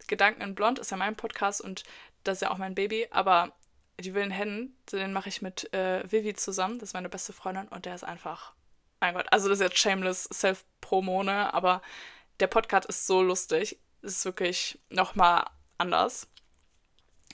Gedanken 0.08 0.42
in 0.42 0.56
Blond 0.56 0.80
ist 0.80 0.92
ja 0.92 0.98
mein 0.98 1.16
Podcast 1.16 1.62
und 1.62 1.84
das 2.28 2.38
ist 2.38 2.42
ja 2.42 2.52
auch 2.52 2.58
mein 2.58 2.76
Baby, 2.76 3.08
aber 3.12 3.52
die 4.00 4.13
wilden 4.13 4.32
Hennen, 4.32 4.78
den 4.92 5.13
mache 5.13 5.30
ich 5.30 5.42
mit 5.42 5.74
äh, 5.74 6.10
Vivi 6.10 6.36
zusammen, 6.36 6.80
das 6.80 6.90
ist 6.90 6.94
meine 6.94 7.10
beste 7.10 7.34
Freundin 7.34 7.68
und 7.70 7.86
der 7.86 7.96
ist 7.96 8.04
einfach, 8.04 8.54
mein 9.00 9.16
Gott, 9.16 9.26
also 9.32 9.50
das 9.50 9.60
ist 9.60 9.63
jetzt 9.63 9.80
shameless 9.80 10.30
Self-Promo, 10.32 11.24
ne, 11.24 11.54
aber 11.54 11.82
der 12.40 12.48
Podcast 12.48 12.88
ist 12.88 13.08
so 13.08 13.22
lustig 13.22 13.80
ist 14.02 14.26
wirklich 14.26 14.80
nochmal 14.90 15.46
anders. 15.78 16.28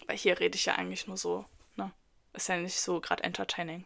Weil 0.08 0.18
hier 0.18 0.40
rede 0.40 0.56
ich 0.56 0.66
ja 0.66 0.76
eigentlich 0.76 1.08
nur 1.08 1.18
so, 1.18 1.46
ne? 1.76 1.92
Ist 2.34 2.50
ja 2.50 2.58
nicht 2.58 2.80
so 2.80 3.00
gerade 3.00 3.24
entertaining. 3.24 3.86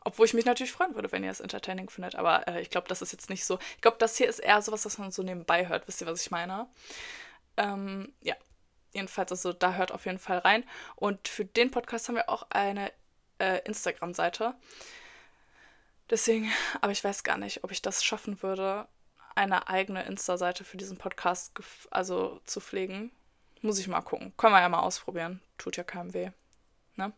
Obwohl 0.00 0.26
ich 0.26 0.34
mich 0.34 0.44
natürlich 0.44 0.72
freuen 0.72 0.94
würde, 0.94 1.10
wenn 1.12 1.24
ihr 1.24 1.30
es 1.30 1.40
entertaining 1.40 1.88
findet. 1.88 2.14
Aber 2.14 2.46
äh, 2.46 2.60
ich 2.60 2.70
glaube, 2.70 2.88
das 2.88 3.02
ist 3.02 3.12
jetzt 3.12 3.30
nicht 3.30 3.44
so. 3.44 3.58
Ich 3.74 3.80
glaube, 3.80 3.96
das 3.98 4.16
hier 4.16 4.28
ist 4.28 4.38
eher 4.38 4.60
sowas, 4.62 4.84
was 4.84 4.98
man 4.98 5.10
so 5.10 5.22
nebenbei 5.22 5.68
hört. 5.68 5.88
Wisst 5.88 6.00
ihr, 6.00 6.06
was 6.06 6.20
ich 6.20 6.30
meine? 6.30 6.68
Ähm, 7.56 8.12
ja. 8.22 8.34
Jedenfalls, 8.96 9.30
also 9.30 9.52
da 9.52 9.74
hört 9.74 9.92
auf 9.92 10.06
jeden 10.06 10.18
Fall 10.18 10.38
rein. 10.38 10.64
Und 10.94 11.28
für 11.28 11.44
den 11.44 11.70
Podcast 11.70 12.08
haben 12.08 12.14
wir 12.14 12.30
auch 12.30 12.46
eine 12.48 12.90
äh, 13.38 13.60
Instagram-Seite. 13.66 14.54
Deswegen, 16.08 16.50
aber 16.80 16.92
ich 16.92 17.04
weiß 17.04 17.22
gar 17.22 17.36
nicht, 17.36 17.62
ob 17.62 17.72
ich 17.72 17.82
das 17.82 18.02
schaffen 18.02 18.42
würde, 18.42 18.88
eine 19.34 19.68
eigene 19.68 20.02
Insta-Seite 20.06 20.64
für 20.64 20.78
diesen 20.78 20.96
Podcast 20.96 21.52
also 21.90 22.40
zu 22.46 22.58
pflegen. 22.60 23.12
Muss 23.60 23.78
ich 23.78 23.86
mal 23.86 24.00
gucken. 24.00 24.32
Können 24.38 24.54
wir 24.54 24.62
ja 24.62 24.68
mal 24.70 24.80
ausprobieren. 24.80 25.42
Tut 25.58 25.76
ja 25.76 25.84
keinem 25.84 26.14
weh. 26.14 26.30
Ne? 26.94 27.12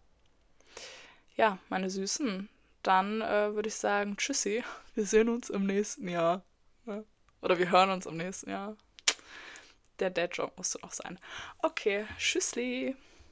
Ja, 1.36 1.58
meine 1.68 1.90
Süßen. 1.90 2.48
Dann 2.82 3.20
äh, 3.20 3.54
würde 3.54 3.68
ich 3.68 3.76
sagen, 3.76 4.16
tschüssi. 4.16 4.64
Wir 4.96 5.06
sehen 5.06 5.28
uns 5.28 5.48
im 5.48 5.64
nächsten 5.64 6.08
Jahr. 6.08 6.42
Ne? 6.86 7.04
Oder 7.40 7.60
wir 7.60 7.70
hören 7.70 7.90
uns 7.90 8.06
im 8.06 8.16
nächsten 8.16 8.50
Jahr. 8.50 8.76
Der 9.98 10.10
Dad-Job 10.10 10.56
musste 10.56 10.78
noch 10.80 10.92
sein. 10.92 11.18
Okay, 11.62 12.06
tschüssli. 12.18 12.96